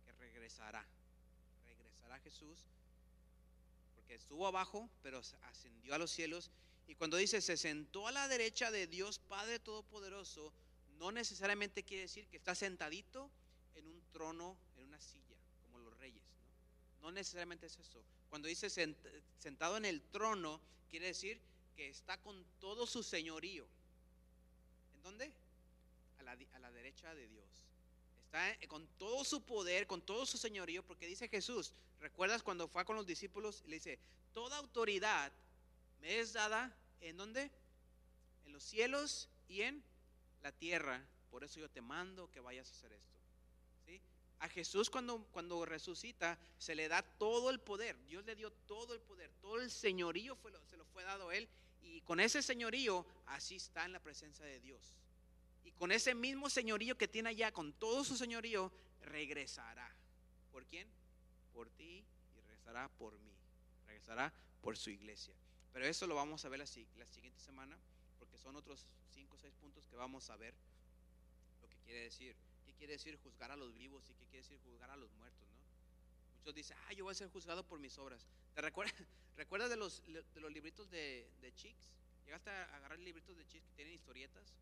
que 0.05 0.11
regresará. 0.13 0.85
Regresará 1.65 2.19
Jesús 2.19 2.65
que 4.09 4.15
estuvo 4.15 4.47
abajo, 4.47 4.89
pero 5.03 5.21
ascendió 5.43 5.93
a 5.93 5.99
los 5.99 6.09
cielos. 6.09 6.49
Y 6.87 6.95
cuando 6.95 7.15
dice 7.15 7.41
se 7.41 7.57
sentó 7.57 8.07
a 8.07 8.11
la 8.11 8.27
derecha 8.27 8.71
de 8.71 8.87
Dios 8.87 9.19
Padre 9.19 9.59
Todopoderoso, 9.59 10.51
no 10.97 11.11
necesariamente 11.11 11.83
quiere 11.83 12.03
decir 12.03 12.25
que 12.25 12.37
está 12.37 12.55
sentadito 12.55 13.29
en 13.75 13.85
un 13.85 14.01
trono, 14.11 14.57
en 14.77 14.85
una 14.85 14.99
silla, 14.99 15.37
como 15.61 15.77
los 15.77 15.95
reyes. 15.99 16.23
No, 17.03 17.11
necesariamente 17.11 17.67
es 17.67 17.77
eso. 17.77 18.03
Cuando 18.31 18.47
dice 18.47 18.67
sentado 19.37 19.77
en 19.77 19.85
el 19.85 20.01
trono, 20.01 20.59
quiere 20.89 21.05
decir 21.05 21.39
que 21.77 21.87
está 21.87 22.17
con 22.17 22.43
todo 22.59 22.87
su 22.87 23.03
señorío. 23.03 23.67
¿En 24.95 25.03
dónde? 25.03 25.31
A 26.17 26.23
la, 26.59 26.71
derecha 26.71 27.13
de 27.13 27.27
Dios. 27.27 27.45
Está 28.31 28.67
con 28.67 28.85
todo 28.99 29.23
su 29.23 29.41
poder, 29.41 29.87
con 29.87 30.03
todo 30.03 30.23
su 30.23 30.37
señorío, 30.37 30.85
porque 30.85 31.07
dice 31.07 31.27
Jesús, 31.27 31.73
¿recuerdas 31.99 32.43
cuando 32.43 32.67
fue 32.67 32.85
con 32.85 32.95
los 32.95 33.07
discípulos? 33.07 33.63
Le 33.65 33.77
dice, 33.77 33.97
toda 34.33 34.57
autoridad 34.57 35.31
me 35.99 36.19
es 36.19 36.33
dada, 36.33 36.71
¿en 37.01 37.17
dónde? 37.17 37.49
En 38.45 38.53
los 38.53 38.63
cielos 38.63 39.29
y 39.47 39.61
en 39.61 39.83
la 40.43 40.51
tierra. 40.51 41.03
Por 41.31 41.43
eso 41.43 41.59
yo 41.59 41.71
te 41.71 41.81
mando 41.81 42.29
que 42.29 42.39
vayas 42.39 42.69
a 42.69 42.71
hacer 42.71 42.93
esto. 42.93 43.15
¿Sí? 43.87 43.99
A 44.41 44.49
Jesús 44.49 44.91
cuando, 44.91 45.25
cuando 45.31 45.65
resucita 45.65 46.37
se 46.60 46.75
le 46.75 46.87
da 46.87 47.01
todo 47.01 47.49
el 47.49 47.60
poder. 47.60 47.97
Dios 48.06 48.23
le 48.25 48.35
dio 48.35 48.51
todo 48.67 48.93
el 48.93 49.01
poder, 49.01 49.31
todo 49.41 49.60
el 49.60 49.71
señorío 49.71 50.37
se 50.69 50.77
lo 50.77 50.85
fue 50.85 51.04
dado 51.04 51.29
a 51.29 51.35
él. 51.35 51.49
Y 51.81 52.01
con 52.01 52.19
ese 52.19 52.43
señorío 52.43 53.08
así 53.25 53.56
está 53.56 53.85
en 53.85 53.93
la 53.93 53.99
presencia 53.99 54.45
de 54.45 54.60
Dios. 54.60 54.93
Y 55.63 55.71
con 55.71 55.91
ese 55.91 56.15
mismo 56.15 56.49
señorío 56.49 56.97
que 56.97 57.07
tiene 57.07 57.29
allá, 57.29 57.51
con 57.51 57.73
todo 57.73 58.03
su 58.03 58.15
señorío, 58.15 58.71
regresará. 59.01 59.89
¿Por 60.51 60.65
quién? 60.65 60.87
Por 61.53 61.69
ti 61.69 62.05
y 62.35 62.41
regresará 62.41 62.89
por 62.89 63.17
mí. 63.19 63.33
Regresará 63.87 64.33
por 64.62 64.77
su 64.77 64.89
iglesia. 64.89 65.33
Pero 65.73 65.85
eso 65.85 66.07
lo 66.07 66.15
vamos 66.15 66.43
a 66.45 66.49
ver 66.49 66.60
la, 66.60 66.65
la 66.97 67.07
siguiente 67.07 67.39
semana, 67.39 67.77
porque 68.17 68.37
son 68.37 68.55
otros 68.55 68.85
cinco 69.13 69.35
o 69.35 69.39
seis 69.39 69.53
puntos 69.55 69.87
que 69.87 69.95
vamos 69.95 70.29
a 70.29 70.37
ver 70.37 70.53
lo 71.62 71.69
que 71.69 71.77
quiere 71.79 72.01
decir. 72.01 72.35
¿Qué 72.65 72.73
quiere 72.73 72.93
decir 72.93 73.17
juzgar 73.17 73.51
a 73.51 73.55
los 73.55 73.73
vivos 73.73 74.10
y 74.10 74.13
qué 74.13 74.25
quiere 74.25 74.43
decir 74.43 74.60
juzgar 74.60 74.89
a 74.91 74.97
los 74.97 75.12
muertos? 75.13 75.47
¿no? 75.49 75.57
Muchos 76.37 76.55
dicen, 76.55 76.77
ah, 76.87 76.93
yo 76.93 77.03
voy 77.03 77.12
a 77.12 77.15
ser 77.15 77.29
juzgado 77.29 77.65
por 77.65 77.79
mis 77.79 77.97
obras. 77.97 78.25
¿Te 78.53 78.62
recuerdas, 78.62 78.95
recuerdas 79.37 79.69
de, 79.69 79.77
los, 79.77 80.03
de 80.05 80.39
los 80.39 80.51
libritos 80.51 80.89
de, 80.89 81.29
de 81.41 81.53
Chicks? 81.53 81.89
¿Llegaste 82.25 82.49
a 82.49 82.75
agarrar 82.75 82.99
libritos 82.99 83.35
de 83.37 83.45
Chicks 83.47 83.67
que 83.67 83.75
tienen 83.75 83.93
historietas? 83.93 84.53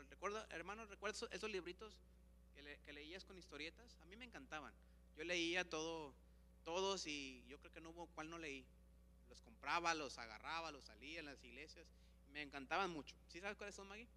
¿Los 0.00 0.08
recuerdo, 0.08 0.42
hermanos, 0.48 0.88
recuerdas 0.88 1.26
esos 1.30 1.50
libritos 1.50 1.92
que, 2.54 2.92
leías 2.94 3.22
con 3.26 3.36
historietas? 3.36 3.98
A 4.00 4.06
mí 4.06 4.16
me 4.16 4.24
encantaban. 4.24 4.72
Yo 5.14 5.24
leía 5.24 5.68
todo, 5.68 6.14
todos 6.64 7.06
y 7.06 7.44
yo 7.48 7.58
creo 7.58 7.70
que 7.70 7.82
no 7.82 7.90
hubo 7.90 8.06
cual 8.06 8.30
no 8.30 8.38
leí. 8.38 8.64
Los 9.28 9.42
compraba, 9.42 9.92
los 9.92 10.16
agarraba, 10.16 10.72
los 10.72 10.86
salía 10.86 11.20
en 11.20 11.26
las 11.26 11.44
iglesias. 11.44 11.86
Me 12.32 12.40
encantaban 12.40 12.90
mucho. 12.90 13.14
¿Sí 13.28 13.40
sabes 13.40 13.58
cuáles 13.58 13.74
son, 13.74 13.88
Maggie? 13.88 14.08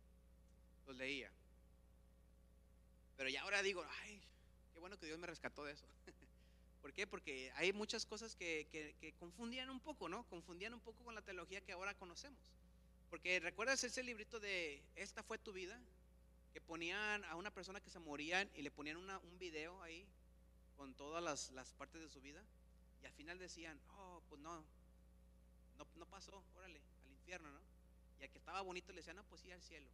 Los 0.87 0.95
leía. 0.95 1.29
Pero 3.17 3.29
ya 3.29 3.41
ahora 3.41 3.61
digo, 3.61 3.85
ay, 4.03 4.21
qué 4.73 4.79
bueno 4.79 4.97
que 4.97 5.05
Dios 5.05 5.19
me 5.19 5.27
rescató 5.27 5.65
de 5.65 5.73
eso. 5.73 5.85
¿Por 6.81 6.93
qué? 6.93 7.07
Porque 7.07 7.51
hay 7.55 7.73
muchas 7.73 8.05
cosas 8.05 8.37
que, 8.37 9.13
confundían 9.19 9.69
un 9.69 9.81
poco, 9.81 10.07
¿no? 10.07 10.23
Confundían 10.29 10.73
un 10.73 10.79
poco 10.79 11.03
con 11.03 11.13
la 11.13 11.21
teología 11.23 11.59
que 11.59 11.73
ahora 11.73 11.93
conocemos. 11.93 12.39
Porque 13.13 13.39
recuerdas 13.39 13.83
ese 13.83 14.01
librito 14.01 14.39
de 14.39 14.81
Esta 14.95 15.21
fue 15.21 15.37
tu 15.37 15.53
vida, 15.53 15.79
que 16.51 16.59
ponían 16.59 17.23
a 17.25 17.35
una 17.35 17.51
persona 17.51 17.79
que 17.79 17.91
se 17.91 17.99
moría 17.99 18.41
y 18.55 18.63
le 18.63 18.71
ponían 18.71 18.97
un 18.97 19.37
video 19.37 19.79
ahí 19.83 20.03
con 20.77 20.95
todas 20.95 21.23
las, 21.23 21.51
las, 21.51 21.71
partes 21.73 22.01
de 22.01 22.09
su 22.09 22.21
vida 22.21 22.43
y 23.03 23.05
al 23.05 23.13
final 23.13 23.37
decían, 23.37 23.79
oh, 23.99 24.23
pues 24.29 24.41
no, 24.41 24.65
no, 25.77 25.87
no 25.95 26.05
pasó, 26.07 26.43
órale, 26.55 26.81
al 27.05 27.11
infierno, 27.11 27.51
¿no? 27.51 27.59
Y 28.19 28.23
al 28.23 28.31
que 28.31 28.39
estaba 28.39 28.61
bonito 28.61 28.91
le 28.91 29.01
decían, 29.01 29.17
no, 29.17 29.23
pues 29.25 29.41
sí, 29.41 29.51
al 29.51 29.61
cielo. 29.61 29.87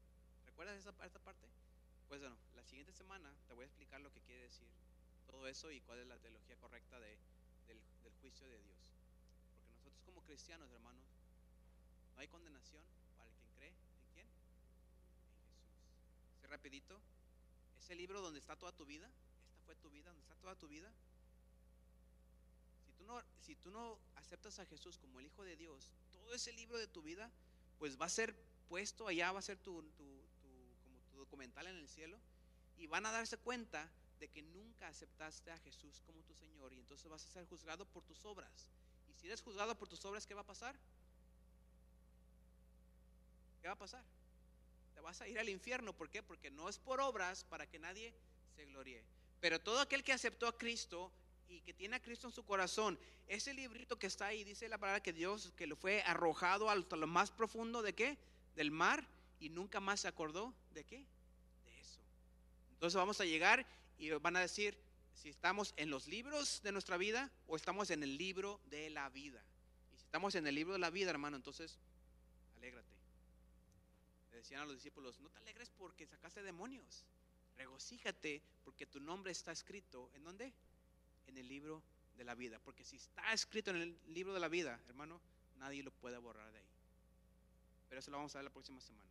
¿Recuerdas 0.45 0.77
esa, 0.77 0.93
esta 1.05 1.19
parte? 1.19 1.45
Pues 2.07 2.21
bueno, 2.21 2.37
la 2.55 2.63
siguiente 2.63 2.93
semana 2.93 3.35
te 3.49 3.53
voy 3.53 3.63
a 3.63 3.67
explicar 3.67 3.99
lo 3.99 4.13
que 4.13 4.21
quiere 4.21 4.43
decir 4.43 4.69
todo 5.27 5.45
eso 5.45 5.69
y 5.73 5.81
cuál 5.81 5.99
es 5.99 6.07
la 6.07 6.17
teología 6.19 6.55
correcta 6.55 6.97
de, 7.01 7.17
del, 7.67 7.81
del, 8.01 8.13
juicio 8.21 8.47
de 8.47 8.59
Dios. 8.59 8.77
Porque 9.51 9.73
nosotros 9.73 10.05
como 10.05 10.21
cristianos, 10.21 10.71
hermanos, 10.71 11.03
no 12.15 12.21
hay 12.21 12.29
condenación 12.29 12.83
para 13.19 13.29
el 13.29 13.37
que 13.37 13.49
cree 13.57 13.69
en 13.69 14.13
quién? 14.13 14.27
En 14.27 14.33
Jesús. 14.43 14.71
Así 16.37 16.38
rapidito, 16.49 16.99
ese 17.79 17.95
libro 17.95 18.21
donde 18.21 18.39
está 18.39 18.55
toda 18.55 18.71
tu 18.71 18.85
vida, 18.85 19.09
esta 19.47 19.61
fue 19.65 19.75
tu 19.75 19.89
vida, 19.89 20.09
donde 20.09 20.21
está 20.21 20.35
toda 20.35 20.55
tu 20.55 20.67
vida. 20.67 20.91
Si 22.85 22.91
tú 22.93 23.05
no, 23.05 23.21
si 23.39 23.55
tú 23.55 23.71
no 23.71 23.97
aceptas 24.15 24.59
a 24.59 24.65
Jesús 24.65 24.97
como 24.97 25.19
el 25.19 25.27
Hijo 25.27 25.43
de 25.43 25.55
Dios, 25.55 25.93
todo 26.11 26.33
ese 26.33 26.51
libro 26.53 26.77
de 26.77 26.87
tu 26.87 27.01
vida, 27.01 27.31
pues 27.77 27.99
va 27.99 28.05
a 28.05 28.09
ser 28.09 28.35
puesto 28.67 29.07
allá, 29.07 29.31
va 29.31 29.39
a 29.39 29.43
ser 29.43 29.57
tu, 29.57 29.81
tu 29.97 30.19
documental 31.17 31.67
en 31.67 31.75
el 31.75 31.87
cielo 31.87 32.17
y 32.77 32.87
van 32.87 33.05
a 33.05 33.11
darse 33.11 33.37
cuenta 33.37 33.89
de 34.19 34.29
que 34.29 34.41
nunca 34.41 34.87
aceptaste 34.87 35.51
a 35.51 35.57
Jesús 35.59 36.01
como 36.05 36.23
tu 36.23 36.33
Señor 36.33 36.73
y 36.73 36.79
entonces 36.79 37.09
vas 37.09 37.23
a 37.23 37.29
ser 37.29 37.45
juzgado 37.45 37.85
por 37.85 38.03
tus 38.03 38.25
obras. 38.25 38.67
Y 39.07 39.13
si 39.13 39.27
eres 39.27 39.41
juzgado 39.41 39.77
por 39.77 39.87
tus 39.87 40.03
obras, 40.05 40.25
¿qué 40.25 40.33
va 40.33 40.41
a 40.41 40.45
pasar? 40.45 40.75
¿Qué 43.61 43.67
va 43.67 43.73
a 43.73 43.77
pasar? 43.77 44.03
Te 44.99 45.05
vas 45.05 45.21
a 45.21 45.29
ir 45.29 45.39
al 45.39 45.47
infierno. 45.47 45.93
¿Por 45.93 46.09
qué? 46.09 46.21
Porque 46.21 46.51
no 46.51 46.67
es 46.67 46.77
por 46.77 46.99
obras 46.99 47.45
para 47.45 47.65
que 47.65 47.79
nadie 47.79 48.13
se 48.57 48.65
gloríe. 48.65 49.01
Pero 49.39 49.57
todo 49.57 49.79
aquel 49.79 50.03
que 50.03 50.11
aceptó 50.11 50.45
a 50.45 50.57
Cristo 50.57 51.09
y 51.47 51.61
que 51.61 51.73
tiene 51.73 51.95
a 51.95 52.01
Cristo 52.01 52.27
en 52.27 52.33
su 52.33 52.43
corazón, 52.43 52.99
ese 53.25 53.53
librito 53.53 53.97
que 53.97 54.07
está 54.07 54.25
ahí, 54.25 54.43
dice 54.43 54.67
la 54.67 54.77
palabra 54.77 55.01
que 55.01 55.13
Dios, 55.13 55.53
que 55.55 55.67
lo 55.67 55.77
fue 55.77 56.01
arrojado 56.01 56.69
hasta 56.69 56.97
lo 56.97 57.07
más 57.07 57.31
profundo 57.31 57.81
de 57.81 57.93
qué? 57.93 58.17
Del 58.57 58.71
mar 58.71 59.07
y 59.39 59.47
nunca 59.47 59.79
más 59.79 60.01
se 60.01 60.09
acordó 60.09 60.53
de 60.73 60.83
qué? 60.83 60.97
De 60.97 61.79
eso. 61.79 62.01
Entonces 62.73 62.97
vamos 62.97 63.21
a 63.21 63.25
llegar 63.25 63.65
y 63.97 64.09
van 64.09 64.35
a 64.35 64.41
decir 64.41 64.77
si 65.13 65.29
estamos 65.29 65.73
en 65.77 65.91
los 65.91 66.09
libros 66.09 66.61
de 66.61 66.73
nuestra 66.73 66.97
vida 66.97 67.31
o 67.47 67.55
estamos 67.55 67.89
en 67.89 68.03
el 68.03 68.17
libro 68.17 68.59
de 68.65 68.89
la 68.89 69.07
vida. 69.07 69.41
Y 69.93 69.95
si 69.95 70.03
estamos 70.03 70.35
en 70.35 70.45
el 70.45 70.55
libro 70.55 70.73
de 70.73 70.79
la 70.79 70.89
vida, 70.89 71.09
hermano, 71.09 71.37
entonces 71.37 71.79
alégrate. 72.57 72.98
Decían 74.39 74.61
a 74.61 74.65
los 74.65 74.75
discípulos, 74.75 75.19
no 75.19 75.29
te 75.29 75.37
alegres 75.39 75.69
porque 75.77 76.07
sacaste 76.07 76.41
demonios. 76.41 77.03
Regocíjate 77.57 78.41
porque 78.63 78.85
tu 78.85 79.01
nombre 79.01 79.33
está 79.33 79.51
escrito. 79.51 80.09
¿En 80.13 80.23
dónde? 80.23 80.53
En 81.27 81.37
el 81.37 81.45
libro 81.45 81.83
de 82.15 82.23
la 82.23 82.35
vida. 82.35 82.57
Porque 82.63 82.85
si 82.85 82.95
está 82.95 83.33
escrito 83.33 83.71
en 83.71 83.81
el 83.81 83.99
libro 84.07 84.33
de 84.33 84.39
la 84.39 84.47
vida, 84.47 84.79
hermano, 84.87 85.19
nadie 85.57 85.83
lo 85.83 85.91
puede 85.91 86.17
borrar 86.17 86.49
de 86.53 86.59
ahí. 86.59 86.69
Pero 87.89 87.99
eso 87.99 88.11
lo 88.11 88.17
vamos 88.17 88.33
a 88.33 88.37
ver 88.37 88.45
la 88.45 88.53
próxima 88.53 88.79
semana. 88.79 89.09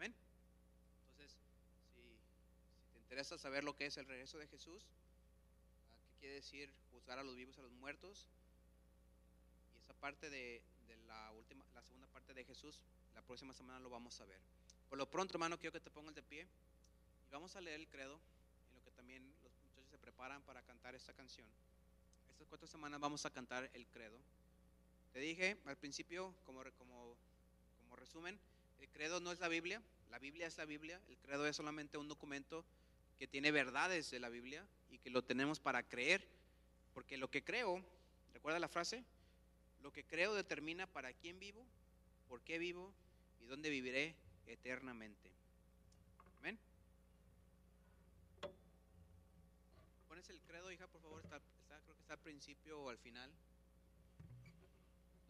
Entonces, 0.00 1.38
si, 1.94 2.00
te 2.92 2.98
interesa 2.98 3.38
saber 3.38 3.62
lo 3.62 3.76
que 3.76 3.86
es 3.86 3.96
el 3.98 4.06
regreso 4.06 4.36
de 4.38 4.48
Jesús, 4.48 4.82
¿qué 6.08 6.18
quiere 6.18 6.34
decir 6.34 6.72
juzgar 6.90 7.20
a 7.20 7.22
los 7.22 7.36
vivos 7.36 7.56
y 7.56 7.60
a 7.60 7.62
los 7.62 7.72
muertos? 7.72 8.26
Y 9.74 9.78
esa 9.78 9.94
parte 9.94 10.28
de, 10.28 10.60
la 11.06 11.30
última, 11.32 11.64
la 11.74 11.82
segunda 11.82 12.08
parte 12.08 12.34
de 12.34 12.44
Jesús, 12.44 12.80
la 13.14 13.22
próxima 13.22 13.52
semana 13.52 13.80
lo 13.80 13.90
vamos 13.90 14.20
a 14.20 14.24
ver. 14.24 14.40
Por 14.88 14.98
lo 14.98 15.08
pronto, 15.08 15.34
hermano, 15.34 15.58
quiero 15.58 15.72
que 15.72 15.80
te 15.80 15.90
pongas 15.90 16.14
de 16.14 16.22
pie 16.22 16.46
y 17.28 17.30
vamos 17.30 17.54
a 17.56 17.60
leer 17.60 17.80
el 17.80 17.88
credo, 17.88 18.20
en 18.68 18.74
lo 18.74 18.82
que 18.82 18.90
también 18.90 19.22
los 19.42 19.52
muchachos 19.52 19.88
se 19.88 19.98
preparan 19.98 20.42
para 20.42 20.62
cantar 20.62 20.94
esta 20.94 21.12
canción. 21.12 21.46
Estas 22.30 22.48
cuatro 22.48 22.66
semanas 22.66 22.98
vamos 23.00 23.24
a 23.26 23.30
cantar 23.30 23.70
el 23.74 23.86
credo. 23.86 24.18
Te 25.12 25.20
dije 25.20 25.56
al 25.66 25.76
principio, 25.76 26.34
como, 26.44 26.62
como, 26.78 27.16
como 27.78 27.96
resumen, 27.96 28.38
el 28.80 28.88
credo 28.88 29.20
no 29.20 29.32
es 29.32 29.40
la 29.40 29.48
Biblia, 29.48 29.82
la 30.10 30.18
Biblia 30.18 30.46
es 30.46 30.56
la 30.56 30.64
Biblia, 30.64 31.00
el 31.08 31.16
credo 31.18 31.46
es 31.46 31.56
solamente 31.56 31.98
un 31.98 32.08
documento 32.08 32.64
que 33.18 33.28
tiene 33.28 33.52
verdades 33.52 34.10
de 34.10 34.18
la 34.18 34.28
Biblia 34.28 34.66
y 34.90 34.98
que 34.98 35.10
lo 35.10 35.22
tenemos 35.22 35.60
para 35.60 35.82
creer, 35.82 36.26
porque 36.94 37.16
lo 37.16 37.30
que 37.30 37.44
creo, 37.44 37.84
¿recuerda 38.32 38.58
la 38.58 38.68
frase? 38.68 39.04
Lo 39.82 39.92
que 39.92 40.04
creo 40.04 40.34
determina 40.34 40.86
para 40.86 41.12
quién 41.12 41.38
vivo, 41.38 41.64
por 42.30 42.40
qué 42.40 42.58
vivo 42.58 42.90
y 43.42 43.44
dónde 43.44 43.68
viviré 43.68 44.16
eternamente. 44.46 45.30
Amén. 46.38 46.58
Pones 50.08 50.30
el 50.30 50.40
credo, 50.40 50.72
hija, 50.72 50.86
por 50.86 51.02
favor, 51.02 51.20
creo 51.20 51.94
que 51.94 52.00
está 52.00 52.14
al 52.14 52.20
principio 52.20 52.80
o 52.80 52.88
al 52.88 52.96
final. 52.96 53.30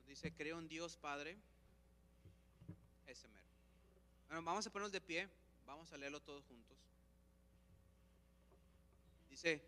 Dice, 0.06 0.32
creo 0.32 0.60
en 0.60 0.68
Dios 0.68 0.96
Padre 0.96 1.36
bueno, 4.30 4.44
vamos 4.44 4.64
a 4.64 4.70
ponernos 4.70 4.92
de 4.92 5.00
pie, 5.00 5.28
vamos 5.66 5.92
a 5.92 5.96
leerlo 5.96 6.20
todos 6.20 6.44
juntos. 6.44 6.78
Dice, 9.28 9.60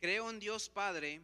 creo 0.00 0.30
en 0.30 0.40
Dios 0.40 0.70
Padre, 0.70 1.20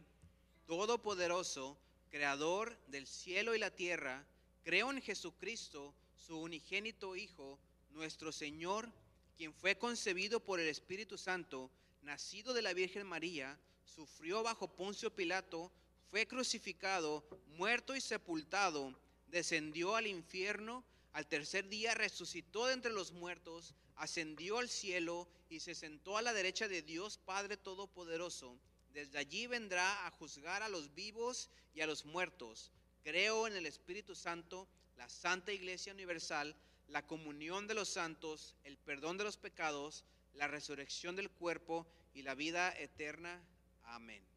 Todopoderoso, 0.67 1.75
Creador 2.11 2.77
del 2.85 3.07
cielo 3.07 3.55
y 3.55 3.57
la 3.57 3.71
tierra, 3.71 4.23
creo 4.63 4.91
en 4.91 5.01
Jesucristo, 5.01 5.93
su 6.15 6.37
unigénito 6.37 7.15
Hijo, 7.15 7.59
nuestro 7.91 8.31
Señor, 8.31 8.91
quien 9.37 9.53
fue 9.53 9.77
concebido 9.77 10.39
por 10.39 10.59
el 10.59 10.67
Espíritu 10.67 11.17
Santo, 11.17 11.71
nacido 12.01 12.53
de 12.53 12.61
la 12.61 12.73
Virgen 12.73 13.05
María, 13.07 13.57
sufrió 13.85 14.43
bajo 14.43 14.67
Poncio 14.67 15.13
Pilato, 15.13 15.71
fue 16.09 16.27
crucificado, 16.27 17.23
muerto 17.57 17.95
y 17.95 18.01
sepultado, 18.01 18.95
descendió 19.27 19.95
al 19.95 20.07
infierno, 20.07 20.83
al 21.13 21.27
tercer 21.27 21.67
día 21.67 21.93
resucitó 21.93 22.67
de 22.67 22.73
entre 22.73 22.91
los 22.91 23.11
muertos, 23.11 23.75
ascendió 23.95 24.59
al 24.59 24.69
cielo 24.69 25.27
y 25.49 25.59
se 25.59 25.75
sentó 25.75 26.17
a 26.17 26.21
la 26.21 26.33
derecha 26.33 26.67
de 26.67 26.81
Dios 26.81 27.17
Padre 27.17 27.57
Todopoderoso. 27.57 28.57
Desde 28.93 29.17
allí 29.17 29.47
vendrá 29.47 30.05
a 30.05 30.11
juzgar 30.11 30.63
a 30.63 30.69
los 30.69 30.93
vivos 30.93 31.49
y 31.73 31.81
a 31.81 31.87
los 31.87 32.05
muertos. 32.05 32.71
Creo 33.03 33.47
en 33.47 33.55
el 33.55 33.65
Espíritu 33.65 34.15
Santo, 34.15 34.67
la 34.95 35.09
Santa 35.09 35.51
Iglesia 35.51 35.93
Universal, 35.93 36.55
la 36.87 37.05
comunión 37.07 37.67
de 37.67 37.73
los 37.73 37.89
santos, 37.89 38.55
el 38.63 38.77
perdón 38.77 39.17
de 39.17 39.23
los 39.23 39.37
pecados, 39.37 40.05
la 40.33 40.47
resurrección 40.47 41.15
del 41.15 41.31
cuerpo 41.31 41.87
y 42.13 42.21
la 42.21 42.35
vida 42.35 42.71
eterna. 42.77 43.41
Amén. 43.83 44.30